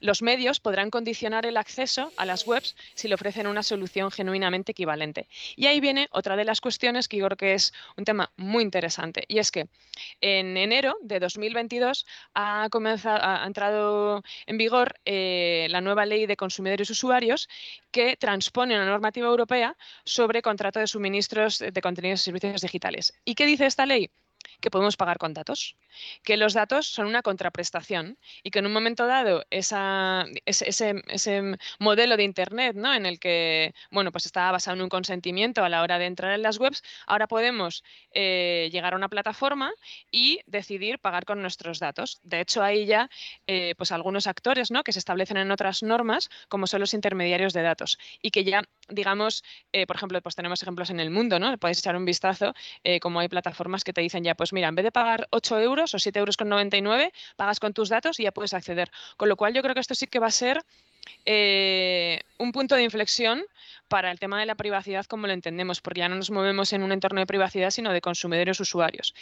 los 0.00 0.22
medios 0.22 0.60
podrán 0.60 0.90
condicionar 0.90 1.46
el 1.46 1.56
acceso 1.56 2.12
a 2.16 2.26
las 2.26 2.46
webs 2.46 2.76
si 2.94 3.08
le 3.08 3.14
ofrecen 3.14 3.46
una 3.46 3.62
solución 3.62 4.10
genuinamente 4.10 4.72
equivalente. 4.72 5.28
Y 5.56 5.66
ahí 5.66 5.80
viene 5.80 6.08
otra 6.10 6.36
de 6.36 6.44
las 6.44 6.60
cuestiones 6.60 7.08
que 7.08 7.16
yo 7.16 7.26
creo 7.26 7.36
que 7.36 7.54
es 7.54 7.72
un 7.96 8.04
tema 8.04 8.32
muy 8.36 8.62
interesante. 8.62 9.24
Y 9.28 9.38
es 9.38 9.50
que 9.50 9.68
en 10.20 10.56
enero 10.56 10.96
de 11.02 11.20
2022 11.20 12.06
ha, 12.34 12.68
comenzado, 12.70 13.18
ha 13.22 13.44
entrado 13.46 14.22
en 14.46 14.58
vigor 14.58 14.94
eh, 15.04 15.66
la 15.70 15.80
nueva 15.80 16.06
ley 16.06 16.26
de 16.26 16.36
consumidores 16.36 16.88
y 16.88 16.92
usuarios 16.92 17.48
que 17.90 18.16
transpone 18.16 18.74
una 18.74 18.86
normativa 18.86 19.28
europea 19.28 19.76
sobre 20.04 20.42
contrato 20.42 20.80
de 20.80 20.86
suministros 20.86 21.58
de 21.58 21.80
contenidos 21.80 22.20
y 22.20 22.24
servicios 22.24 22.60
digitales. 22.60 23.12
¿Y 23.24 23.34
qué 23.34 23.46
dice 23.46 23.66
esta 23.66 23.86
ley? 23.86 24.10
Que 24.60 24.70
podemos 24.70 24.96
pagar 24.96 25.18
con 25.18 25.34
datos, 25.34 25.76
que 26.24 26.36
los 26.36 26.54
datos 26.54 26.86
son 26.86 27.06
una 27.06 27.22
contraprestación 27.22 28.18
y 28.42 28.50
que 28.50 28.58
en 28.58 28.66
un 28.66 28.72
momento 28.72 29.06
dado 29.06 29.44
ese, 29.50 30.94
modelo 31.78 32.16
de 32.16 32.24
Internet 32.24 32.76
¿no? 32.76 32.94
en 32.94 33.06
el 33.06 33.20
que 33.20 33.74
bueno, 33.90 34.12
pues 34.12 34.26
estaba 34.26 34.52
basado 34.52 34.76
en 34.76 34.82
un 34.82 34.88
consentimiento 34.88 35.64
a 35.64 35.68
la 35.68 35.82
hora 35.82 35.98
de 35.98 36.06
entrar 36.06 36.32
en 36.32 36.42
las 36.42 36.58
webs, 36.58 36.82
ahora 37.06 37.28
podemos 37.28 37.84
eh, 38.12 38.68
llegar 38.72 38.94
a 38.94 38.96
una 38.96 39.08
plataforma 39.08 39.72
y 40.10 40.40
decidir 40.46 40.98
pagar 40.98 41.24
con 41.24 41.40
nuestros 41.40 41.78
datos. 41.78 42.20
De 42.22 42.40
hecho, 42.40 42.62
hay 42.62 42.86
ya 42.86 43.08
eh, 43.46 43.74
pues 43.76 43.92
algunos 43.92 44.26
actores 44.26 44.70
¿no? 44.70 44.82
que 44.82 44.92
se 44.92 44.98
establecen 44.98 45.36
en 45.36 45.50
otras 45.50 45.82
normas, 45.82 46.30
como 46.48 46.66
son 46.66 46.80
los 46.80 46.94
intermediarios 46.94 47.52
de 47.52 47.62
datos, 47.62 47.98
y 48.22 48.30
que 48.30 48.44
ya, 48.44 48.62
digamos, 48.88 49.44
eh, 49.72 49.86
por 49.86 49.96
ejemplo, 49.96 50.20
pues 50.22 50.34
tenemos 50.34 50.62
ejemplos 50.62 50.90
en 50.90 51.00
el 51.00 51.10
mundo, 51.10 51.38
¿no? 51.38 51.56
Podéis 51.58 51.78
echar 51.78 51.96
un 51.96 52.04
vistazo, 52.04 52.54
como 53.00 53.20
hay 53.20 53.28
plataformas 53.28 53.84
que 53.84 53.92
te 53.92 54.00
dicen 54.00 54.24
ya, 54.24 54.34
pues 54.34 54.47
mira, 54.52 54.68
en 54.68 54.74
vez 54.74 54.84
de 54.84 54.92
pagar 54.92 55.28
8 55.30 55.60
euros 55.60 55.94
o 55.94 55.98
7 55.98 56.18
euros 56.18 56.36
con 56.36 56.48
99, 56.48 57.12
pagas 57.36 57.60
con 57.60 57.72
tus 57.72 57.88
datos 57.88 58.18
y 58.20 58.24
ya 58.24 58.32
puedes 58.32 58.54
acceder. 58.54 58.90
Con 59.16 59.28
lo 59.28 59.36
cual 59.36 59.54
yo 59.54 59.62
creo 59.62 59.74
que 59.74 59.80
esto 59.80 59.94
sí 59.94 60.06
que 60.06 60.18
va 60.18 60.28
a 60.28 60.30
ser 60.30 60.64
eh, 61.24 62.20
un 62.38 62.52
punto 62.52 62.74
de 62.74 62.82
inflexión 62.82 63.44
para 63.88 64.10
el 64.10 64.18
tema 64.18 64.38
de 64.40 64.46
la 64.46 64.54
privacidad 64.54 65.06
como 65.06 65.26
lo 65.26 65.32
entendemos, 65.32 65.80
porque 65.80 66.00
ya 66.00 66.08
no 66.08 66.16
nos 66.16 66.30
movemos 66.30 66.72
en 66.72 66.82
un 66.82 66.92
entorno 66.92 67.20
de 67.20 67.26
privacidad, 67.26 67.70
sino 67.70 67.92
de 67.92 68.00
consumidores 68.00 68.60
usuarios 68.60 69.14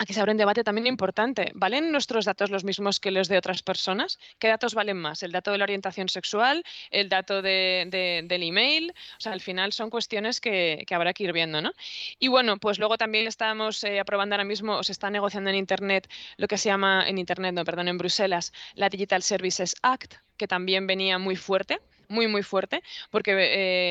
aquí 0.00 0.14
se 0.14 0.20
abre 0.20 0.32
un 0.32 0.38
debate 0.38 0.64
también 0.64 0.86
importante. 0.86 1.52
¿Valen 1.54 1.92
nuestros 1.92 2.24
datos 2.24 2.50
los 2.50 2.64
mismos 2.64 3.00
que 3.00 3.10
los 3.10 3.28
de 3.28 3.36
otras 3.36 3.62
personas? 3.62 4.18
¿Qué 4.38 4.48
datos 4.48 4.74
valen 4.74 4.96
más? 4.96 5.22
¿El 5.22 5.30
dato 5.30 5.52
de 5.52 5.58
la 5.58 5.64
orientación 5.64 6.08
sexual? 6.08 6.64
¿El 6.90 7.10
dato 7.10 7.42
de, 7.42 8.24
del 8.26 8.42
email? 8.42 8.94
O 9.18 9.20
sea, 9.20 9.32
al 9.32 9.42
final 9.42 9.74
son 9.74 9.90
cuestiones 9.90 10.40
que, 10.40 10.86
habrá 10.90 11.12
que 11.12 11.24
ir 11.24 11.34
viendo, 11.34 11.60
¿no? 11.60 11.72
Y 12.18 12.28
bueno, 12.28 12.56
pues 12.56 12.78
luego 12.78 12.96
también 12.96 13.26
estamos 13.26 13.84
eh, 13.84 14.00
aprobando 14.00 14.34
ahora 14.34 14.44
mismo, 14.44 14.78
o 14.78 14.82
se 14.82 14.92
está 14.92 15.10
negociando 15.10 15.50
en 15.50 15.56
Internet 15.56 16.08
lo 16.38 16.48
que 16.48 16.56
se 16.56 16.70
llama, 16.70 17.06
en 17.06 17.18
Internet, 17.18 17.54
no, 17.54 17.64
perdón, 17.64 17.88
en 17.88 17.98
Bruselas, 17.98 18.54
la 18.74 18.88
Digital 18.88 19.22
Services 19.22 19.74
Act, 19.82 20.14
que 20.38 20.48
también 20.48 20.86
venía 20.86 21.18
muy 21.18 21.36
fuerte 21.36 21.78
muy, 22.10 22.26
muy 22.26 22.42
fuerte, 22.42 22.82
porque 23.10 23.32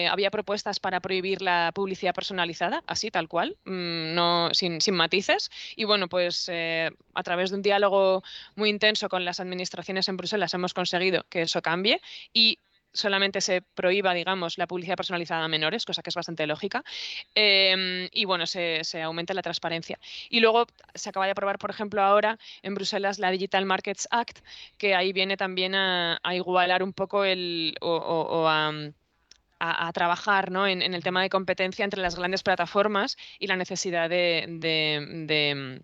eh, 0.04 0.08
había 0.08 0.30
propuestas 0.30 0.80
para 0.80 1.00
prohibir 1.00 1.42
la 1.42 1.72
publicidad 1.74 2.14
personalizada, 2.14 2.84
así, 2.86 3.10
tal 3.10 3.28
cual, 3.28 3.58
mm, 3.66 4.14
no, 4.14 4.50
sin, 4.54 4.82
sin, 4.82 4.94
matices. 4.94 5.50
Y 5.76 5.86
bueno, 5.86 6.08
pues 6.10 6.48
eh, 6.52 6.92
a 7.16 7.24
través 7.24 7.50
de 7.50 7.56
un 7.56 7.62
diálogo 7.62 8.22
muy 8.56 8.70
intenso 8.70 9.10
con 9.10 9.26
las 9.26 9.40
administraciones 9.40 10.08
en 10.10 10.18
Bruselas 10.18 10.54
hemos 10.54 10.74
conseguido 10.74 11.26
que 11.30 11.44
eso 11.44 11.62
cambie 11.62 12.02
y 12.34 12.60
solamente 12.94 13.42
se 13.42 13.62
prohíba, 13.62 14.14
digamos, 14.14 14.58
la 14.58 14.68
publicidad 14.68 14.96
personalizada 14.96 15.44
a 15.46 15.48
menores, 15.48 15.86
cosa 15.86 16.02
que 16.02 16.10
es 16.10 16.16
bastante 16.16 16.48
lógica, 16.48 16.84
em, 17.36 18.10
y 18.12 18.26
bueno, 18.26 18.48
se, 18.48 18.82
aumenta 19.02 19.34
la 19.34 19.42
transparencia. 19.42 20.00
Y 20.30 20.40
luego 20.40 20.66
se 20.94 21.10
acaba 21.10 21.26
de 21.26 21.32
aprobar, 21.32 21.60
por 21.60 21.70
ejemplo, 21.70 22.02
ahora 22.02 22.38
en 22.62 22.76
Bruselas 22.76 23.20
la 23.20 23.32
Digital 23.32 23.66
Markets 23.66 24.08
Act, 24.12 24.40
que 24.78 24.96
ahí 24.96 25.14
viene 25.14 25.38
también 25.38 25.76
a, 25.76 26.20
igualar 26.34 26.84
un 26.84 26.94
poco 26.94 27.24
el, 27.24 27.76
o, 27.82 28.48
a, 28.48 29.92
trabajar 29.94 30.52
¿no? 30.52 30.68
en, 30.68 30.82
el 30.82 31.04
tema 31.04 31.22
de 31.22 31.30
competencia 31.30 31.84
entre 31.84 32.02
las 32.02 32.16
grandes 32.16 32.44
plataformas 32.44 33.18
y 33.40 33.48
la 33.48 33.58
necesidad 33.58 34.10
de 34.10 35.82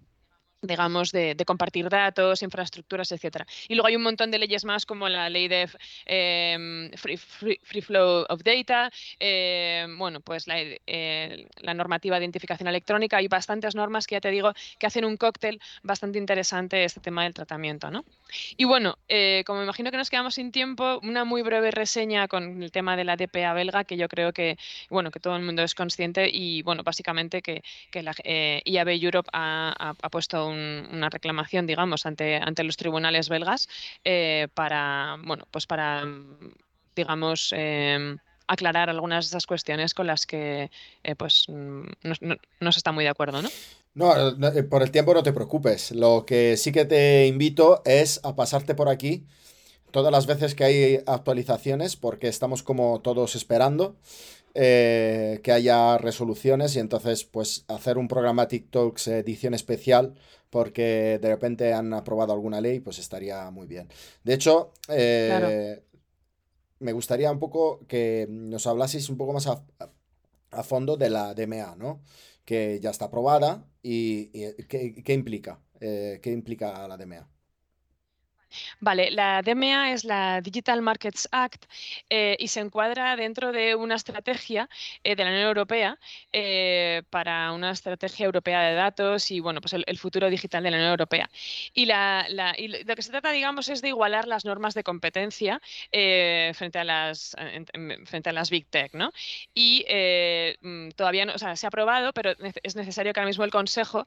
digamos, 0.65 1.12
de, 1.12 1.36
compartir 1.45 1.89
datos, 1.89 2.41
infraestructuras, 2.41 3.12
etcétera. 3.12 3.45
Y 3.67 3.75
luego 3.75 3.88
hay 3.88 3.95
un 3.95 4.04
montón 4.04 4.32
de 4.32 4.39
leyes 4.39 4.65
más 4.65 4.86
como 4.86 5.08
la 5.10 5.30
ley 5.30 5.47
de 5.47 5.69
em, 6.06 6.91
free, 6.91 7.82
Flow 7.82 8.25
of 8.30 8.41
Data, 8.43 8.91
em, 9.19 9.97
bueno, 9.97 10.21
pues 10.21 10.45
eh, 10.47 11.47
la, 11.62 11.73
normativa 11.73 12.17
de 12.17 12.25
identificación 12.25 12.67
electrónica. 12.67 13.17
Hay 13.17 13.28
bastantes 13.28 13.75
normas 13.75 14.08
que 14.08 14.15
ya 14.15 14.21
te 14.21 14.32
digo 14.32 14.54
que 14.80 14.88
hacen 14.88 15.06
un 15.06 15.17
cóctel 15.17 15.60
bastante 15.84 16.17
interesante 16.17 16.84
este 16.84 16.99
tema 16.99 17.23
del 17.23 17.34
tratamiento, 17.34 17.91
¿no? 17.91 18.06
Y 18.58 18.65
bueno, 18.65 18.97
eh, 19.08 19.43
como 19.45 19.62
imagino 19.63 19.91
que 19.91 19.97
nos 19.97 20.10
quedamos 20.10 20.36
sin 20.36 20.51
tiempo, 20.51 20.99
una 21.04 21.25
muy 21.25 21.41
breve 21.41 21.71
reseña 21.71 22.28
con 22.28 22.63
el 22.63 22.71
tema 22.71 22.97
de 22.97 23.04
la 23.04 23.15
DPA 23.15 23.54
belga, 23.54 23.84
que 23.84 23.97
yo 23.97 24.08
creo 24.08 24.34
que, 24.34 24.58
bueno, 24.89 25.12
que 25.12 25.19
todo 25.19 25.36
el 25.36 25.43
mundo 25.43 25.62
es 25.62 25.75
consciente 25.75 26.30
y, 26.32 26.62
bueno, 26.63 26.84
básicamente 26.84 27.41
que, 27.41 27.62
la 27.93 28.13
eh, 28.23 28.62
IAB 28.65 28.89
Europe 28.89 29.30
ha 29.34 30.10
puesto 30.12 30.47
un 30.47 30.55
una 30.56 31.10
reclamación, 31.10 31.68
digamos, 31.68 32.06
ante, 32.06 32.38
ante 32.38 32.63
los 32.63 32.78
tribunales 32.78 33.30
belgas 33.30 33.68
eh, 34.04 34.48
para, 34.54 35.18
bueno, 35.24 35.46
pues 35.52 35.68
para, 35.68 36.04
digamos, 36.96 37.54
em, 37.56 38.18
aclarar 38.48 38.89
algunas 38.89 39.26
de 39.26 39.30
esas 39.30 39.48
cuestiones 39.48 39.94
con 39.94 40.08
las 40.08 40.26
que 40.26 40.70
eh, 41.04 41.15
pues 41.15 41.48
no, 41.50 42.72
se 42.72 42.80
está 42.80 42.91
muy 42.91 43.04
de 43.04 43.10
acuerdo, 43.10 43.41
¿no? 43.41 43.50
No, 43.94 44.13
eh, 44.50 44.63
por 44.63 44.84
el 44.84 44.91
tiempo 44.91 45.13
no 45.13 45.24
te 45.24 45.34
preocupes. 45.34 45.91
Lo 45.91 46.26
que 46.26 46.58
sí 46.58 46.72
que 46.72 46.86
te 46.86 47.28
invito 47.28 47.82
es 47.86 48.20
a 48.24 48.36
pasarte 48.36 48.76
por 48.76 48.89
aquí 48.89 49.26
todas 49.91 50.12
las 50.12 50.26
veces 50.26 50.56
que 50.56 50.65
hay 50.65 51.00
actualizaciones, 51.06 51.96
porque 51.96 52.28
estamos 52.28 52.63
como 52.63 53.00
todos 53.00 53.36
esperando. 53.36 53.96
Que 54.56 55.52
haya 55.52 55.98
resoluciones 55.98 56.76
y 56.76 56.80
entonces 56.80 57.26
pues 57.26 57.65
hacer 57.68 57.98
un 57.98 58.08
programa 58.08 58.48
TikToks 58.48 59.10
edición 59.10 59.54
especial 59.54 60.15
porque 60.56 61.20
de 61.22 61.28
repente 61.28 61.74
han 61.74 61.94
aprobado 61.94 62.32
alguna 62.32 62.62
ley, 62.62 62.80
pues 62.80 62.98
estaría 62.98 63.52
muy 63.52 63.68
bien. 63.68 63.89
De 64.24 64.34
hecho, 64.34 64.72
eh, 64.88 65.84
me 66.80 66.94
gustaría 66.94 67.30
un 67.30 67.39
poco 67.39 67.86
que 67.89 68.26
nos 68.30 68.65
hablaseis 68.65 69.10
un 69.10 69.18
poco 69.18 69.34
más 69.34 69.48
a, 69.48 70.63
fondo 70.63 70.96
de 70.96 71.10
la 71.10 71.34
DMA, 71.34 71.76
¿no? 71.76 72.02
Que 72.46 72.80
ya 72.82 72.91
está 72.91 73.06
aprobada 73.06 73.65
y, 73.84 74.28
¿qué, 74.68 75.13
implica, 75.13 75.60
eh, 75.82 76.22
qué 76.24 76.32
implica 76.32 76.88
la 76.88 76.96
DMA. 76.96 77.28
Vale, 78.79 79.12
la 79.12 79.41
DMA 79.41 79.91
es 79.91 80.03
la 80.03 80.41
Digital 80.41 80.81
Markets 80.81 81.27
Act 81.31 81.65
eh, 82.10 82.36
y 82.39 82.47
se 82.47 82.60
encuadra 82.60 83.15
dentro 83.15 83.51
de 83.51 83.75
una 83.75 83.95
estrategia 83.95 84.69
eh, 85.03 85.15
de 85.15 85.23
la 85.23 85.31
Unión 85.31 85.47
Europea 85.47 85.97
eh, 86.31 87.03
para 87.10 87.51
una 87.51 87.71
estrategia 87.71 88.25
europea 88.25 88.62
de 88.62 88.75
datos 88.75 89.31
y 89.31 89.39
bueno, 89.39 89.62
pues 89.62 89.73
el, 89.73 89.97
futuro 89.97 90.29
digital 90.29 90.63
de 90.63 90.71
la 90.71 90.77
Unión 90.77 90.91
Europea. 90.91 91.29
Y, 91.73 91.86
lo 91.86 92.95
que 92.95 93.01
se 93.01 93.12
trata, 93.12 93.31
digamos, 93.31 93.69
es 93.69 93.81
de 93.81 93.89
igualar 93.89 94.27
las 94.27 94.45
normas 94.45 94.73
de 94.73 94.84
competencia 94.84 95.62
frente, 95.91 96.79
a 96.79 96.84
las, 96.84 97.36
frente 98.05 98.29
a 98.29 98.34
las 98.34 98.49
Big 98.49 98.67
Tech, 98.67 98.93
¿no? 98.93 99.12
Y 99.53 99.86
mm, 100.62 100.89
todavía 100.91 101.25
no, 101.25 101.34
o 101.34 101.38
sea, 101.38 101.55
se 101.55 101.65
ha 101.65 101.69
aprobado, 101.69 102.13
pero 102.13 102.34
es 102.63 102.75
necesario 102.75 103.13
que 103.13 103.19
ahora 103.19 103.27
mismo 103.27 103.43
el 103.43 103.51
Consejo 103.51 104.05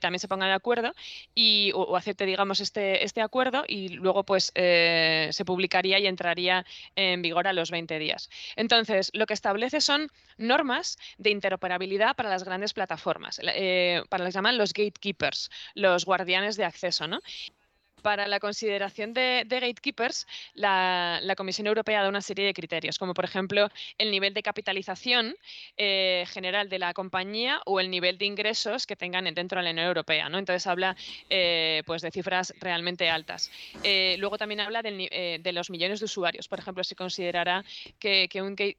también 0.00 0.20
se 0.20 0.28
ponga 0.28 0.46
de 0.46 0.52
acuerdo 0.52 0.94
y, 1.34 1.70
o, 1.74 1.96
acepte, 1.96 2.26
digamos, 2.26 2.60
este, 2.60 3.04
este 3.04 3.20
acuerdo 3.20 3.64
y 3.68 3.85
y 3.86 3.88
luego 3.90 4.24
pues 4.24 4.52
eh, 4.54 5.28
se 5.32 5.44
publicaría 5.44 5.98
y 5.98 6.06
entraría 6.06 6.64
en 6.94 7.22
vigor 7.22 7.46
a 7.46 7.52
los 7.52 7.70
20 7.70 7.98
días. 7.98 8.28
Entonces, 8.56 9.10
lo 9.14 9.26
que 9.26 9.34
establece 9.34 9.80
son 9.80 10.08
normas 10.36 10.98
de 11.18 11.30
interoperabilidad 11.30 12.16
para 12.16 12.30
las 12.30 12.44
grandes 12.44 12.74
plataformas, 12.74 13.40
eh, 13.42 14.02
para 14.08 14.24
lo 14.24 14.30
que 14.30 14.34
llaman 14.34 14.58
los 14.58 14.72
gatekeepers, 14.72 15.50
los 15.74 16.04
guardianes 16.04 16.56
de 16.56 16.64
acceso, 16.64 17.06
¿no? 17.06 17.20
Para 18.02 18.26
la 18.26 18.40
consideración 18.40 19.12
de, 19.14 19.46
gatekeepers, 19.48 20.26
la, 20.54 21.34
Comisión 21.36 21.66
Europea 21.66 22.02
da 22.02 22.08
una 22.08 22.22
serie 22.22 22.46
de 22.46 22.54
criterios, 22.54 22.98
como 22.98 23.12
por 23.12 23.24
ejemplo 23.24 23.68
el 23.98 24.10
nivel 24.10 24.32
de 24.32 24.42
capitalización 24.42 25.36
eh, 25.76 26.24
general 26.28 26.68
de 26.68 26.78
la 26.78 26.94
compañía 26.94 27.60
o 27.66 27.78
el 27.78 27.90
nivel 27.90 28.16
de 28.16 28.24
ingresos 28.24 28.86
que 28.86 28.96
tengan 28.96 29.24
dentro 29.34 29.58
de 29.58 29.64
la 29.64 29.70
Unión 29.70 29.86
Europea. 29.86 30.28
¿no? 30.28 30.38
Entonces 30.38 30.66
habla 30.66 30.96
eh, 31.28 31.82
pues 31.84 32.00
de 32.00 32.10
cifras 32.10 32.54
realmente 32.58 33.10
altas. 33.10 33.50
Eh, 33.82 34.16
luego 34.18 34.38
también 34.38 34.60
habla 34.60 34.82
de 34.82 35.52
los 35.52 35.68
millones 35.70 36.00
de 36.00 36.06
usuarios. 36.06 36.48
Por 36.48 36.58
ejemplo, 36.58 36.84
se 36.84 36.94
considerará 36.94 37.64
que, 37.98 38.28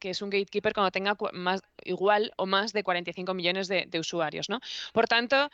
es 0.01 0.21
un 0.21 0.29
gatekeeper 0.29 0.73
cuando 0.73 0.91
tenga 0.91 1.15
más, 1.33 1.61
igual 1.83 2.31
o 2.37 2.45
más 2.45 2.73
de 2.73 2.83
45 2.83 3.33
millones 3.33 3.67
de, 3.67 3.99
usuarios. 3.99 4.49
¿no? 4.49 4.59
Por 4.93 5.07
tanto, 5.07 5.49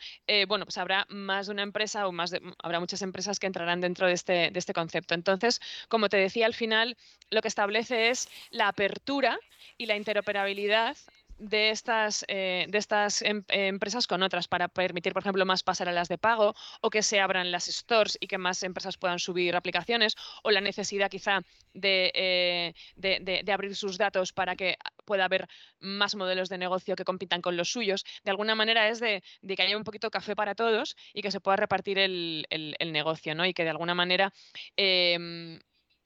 bueno, 0.48 0.64
pues 0.64 0.78
habrá 0.78 1.06
más 1.08 1.46
de 1.46 1.52
una 1.52 1.62
empresa 1.62 2.06
o 2.06 2.12
más 2.12 2.32
habrá 2.62 2.80
muchas 2.80 3.02
empresas 3.02 3.38
que 3.38 3.46
entrarán 3.54 3.80
dentro 3.80 4.08
de 4.08 4.14
este, 4.14 4.50
de 4.50 4.58
este 4.58 4.72
concepto. 4.72 5.14
Entonces, 5.14 5.60
como 5.88 6.08
te 6.08 6.16
decía 6.16 6.46
al 6.46 6.54
final, 6.54 6.96
lo 7.30 7.40
que 7.40 7.48
establece 7.48 8.10
es 8.10 8.28
la 8.50 8.68
apertura 8.68 9.38
y 9.78 9.86
la 9.86 9.96
interoperabilidad 9.96 10.96
de 11.38 11.70
estas, 11.70 12.24
eh, 12.28 12.66
de 12.68 12.78
estas 12.78 13.22
em, 13.22 13.44
empresas 13.48 14.06
con 14.06 14.22
otras 14.22 14.48
para 14.48 14.68
permitir, 14.68 15.12
por 15.12 15.22
ejemplo, 15.22 15.44
más 15.44 15.62
pasarelas 15.62 16.08
de 16.08 16.18
pago 16.18 16.54
o 16.80 16.90
que 16.90 17.02
se 17.02 17.20
abran 17.20 17.50
las 17.50 17.66
stores 17.66 18.16
y 18.20 18.26
que 18.26 18.38
más 18.38 18.62
empresas 18.62 18.96
puedan 18.96 19.18
subir 19.18 19.56
aplicaciones 19.56 20.14
o 20.42 20.50
la 20.50 20.60
necesidad 20.60 21.10
quizá 21.10 21.40
de, 21.72 22.12
eh, 22.14 22.74
de, 22.96 23.52
abrir 23.52 23.76
sus 23.76 23.98
datos 23.98 24.32
para 24.32 24.56
que 24.56 24.76
pueda 25.04 25.24
haber 25.24 25.48
más 25.80 26.14
modelos 26.14 26.48
de 26.48 26.58
negocio 26.58 26.96
que 26.96 27.04
compitan 27.04 27.42
con 27.42 27.56
los 27.56 27.70
suyos. 27.70 28.04
De 28.24 28.30
alguna 28.30 28.54
manera 28.54 28.88
es 28.88 29.00
de, 29.00 29.22
que 29.56 29.62
haya 29.62 29.76
un 29.76 29.84
poquito 29.84 30.10
café 30.10 30.34
para 30.34 30.54
todos 30.54 30.96
y 31.12 31.22
que 31.22 31.30
se 31.30 31.40
pueda 31.40 31.56
repartir 31.56 31.98
el, 31.98 32.46
negocio 32.92 33.34
¿no? 33.34 33.44
y 33.46 33.54
que 33.54 33.64
de 33.64 33.70
alguna 33.70 33.94
manera... 33.94 34.32
Em, 34.76 35.58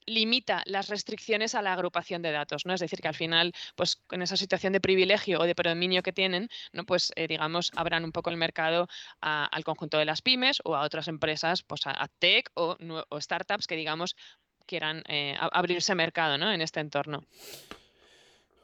limita 0.08 0.62
las 0.66 0.88
restricciones 0.88 1.54
a 1.54 1.62
la 1.62 1.72
agrupación 1.72 2.22
de 2.22 2.32
datos, 2.32 2.66
¿no? 2.66 2.74
Es 2.74 2.80
decir, 2.80 3.00
que 3.00 3.08
al 3.08 3.14
final, 3.14 3.52
pues 3.76 3.96
con 3.96 4.22
esa 4.22 4.36
situación 4.36 4.72
de 4.72 4.80
privilegio 4.80 5.40
o 5.40 5.44
de 5.44 5.54
predominio 5.54 6.02
que 6.02 6.12
tienen, 6.12 6.48
¿no? 6.72 6.84
Pues 6.84 7.12
eh, 7.16 7.28
digamos, 7.28 7.70
abran 7.76 8.04
un 8.04 8.12
poco 8.12 8.30
el 8.30 8.36
mercado 8.36 8.88
al 9.20 9.64
conjunto 9.64 9.98
de 9.98 10.04
las 10.04 10.22
pymes 10.22 10.60
o 10.64 10.74
a 10.74 10.82
otras 10.82 11.08
empresas, 11.08 11.62
pues 11.62 11.82
a, 11.86 12.08
tech 12.18 12.50
o, 12.54 12.76
startups 13.20 13.66
que 13.66 13.76
digamos 13.76 14.16
quieran 14.66 15.02
eh, 15.08 15.34
abrirse 15.38 15.94
mercado 15.94 16.38
¿no? 16.38 16.52
en 16.52 16.60
este 16.60 16.80
entorno. 16.80 17.24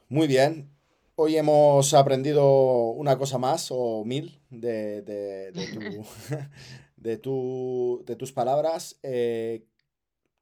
Muy 0.09 0.27
bien. 0.27 0.69
Hoy 1.15 1.37
hemos 1.37 1.93
aprendido 1.93 2.89
una 2.89 3.17
cosa 3.17 3.37
más 3.37 3.69
o 3.71 4.03
mil 4.05 4.39
de, 4.49 5.01
de, 5.01 5.51
de, 6.97 7.17
tus 8.17 8.31
palabras. 8.33 8.99
Eh, 9.01 9.63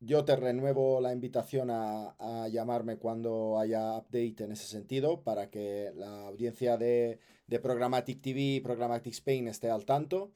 yo 0.05 0.25
te 0.25 0.35
renuevo 0.35 0.99
la 1.01 1.13
invitación 1.13 1.69
a, 1.71 2.15
llamarme 2.51 2.97
cuando 2.97 3.57
haya 3.59 3.97
update 3.97 4.43
en 4.43 4.51
ese 4.51 4.65
sentido 4.65 5.21
para 5.21 5.49
que 5.49 5.91
la 5.95 6.27
audiencia 6.27 6.77
de, 6.77 7.19
de 7.47 7.59
Programmatic 7.59 8.21
TV 8.21 8.39
y 8.41 8.59
Programmatic 8.59 9.13
Spain 9.13 9.47
esté 9.47 9.69
al 9.69 9.85
tanto. 9.85 10.31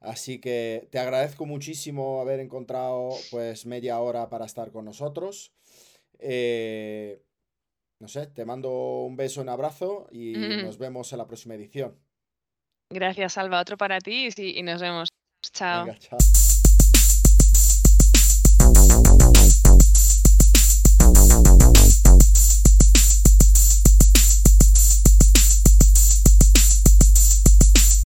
Así 0.00 0.40
que 0.40 0.88
te 0.90 0.98
agradezco 0.98 1.46
muchísimo 1.46 2.20
haber 2.20 2.40
encontrado 2.40 3.10
pues 3.30 3.66
media 3.66 4.00
hora 4.00 4.28
para 4.28 4.46
estar 4.46 4.72
con 4.72 4.84
nosotros. 4.84 5.52
Eh, 6.18 7.22
no 8.00 8.08
sé, 8.08 8.26
te 8.26 8.44
mando 8.44 9.02
un 9.02 9.16
beso, 9.16 9.40
un 9.40 9.48
abrazo 9.48 10.08
y 10.10 10.32
nos 10.32 10.76
vemos 10.78 11.12
en 11.12 11.18
la 11.18 11.26
próxima 11.26 11.54
edición. 11.54 11.96
Gracias, 12.90 13.38
Alba. 13.38 13.60
Otro 13.60 13.76
para 13.76 14.00
ti 14.00 14.28
y, 14.36 14.62
nos 14.62 14.80
vemos. 14.80 15.08
chao. 15.52 15.86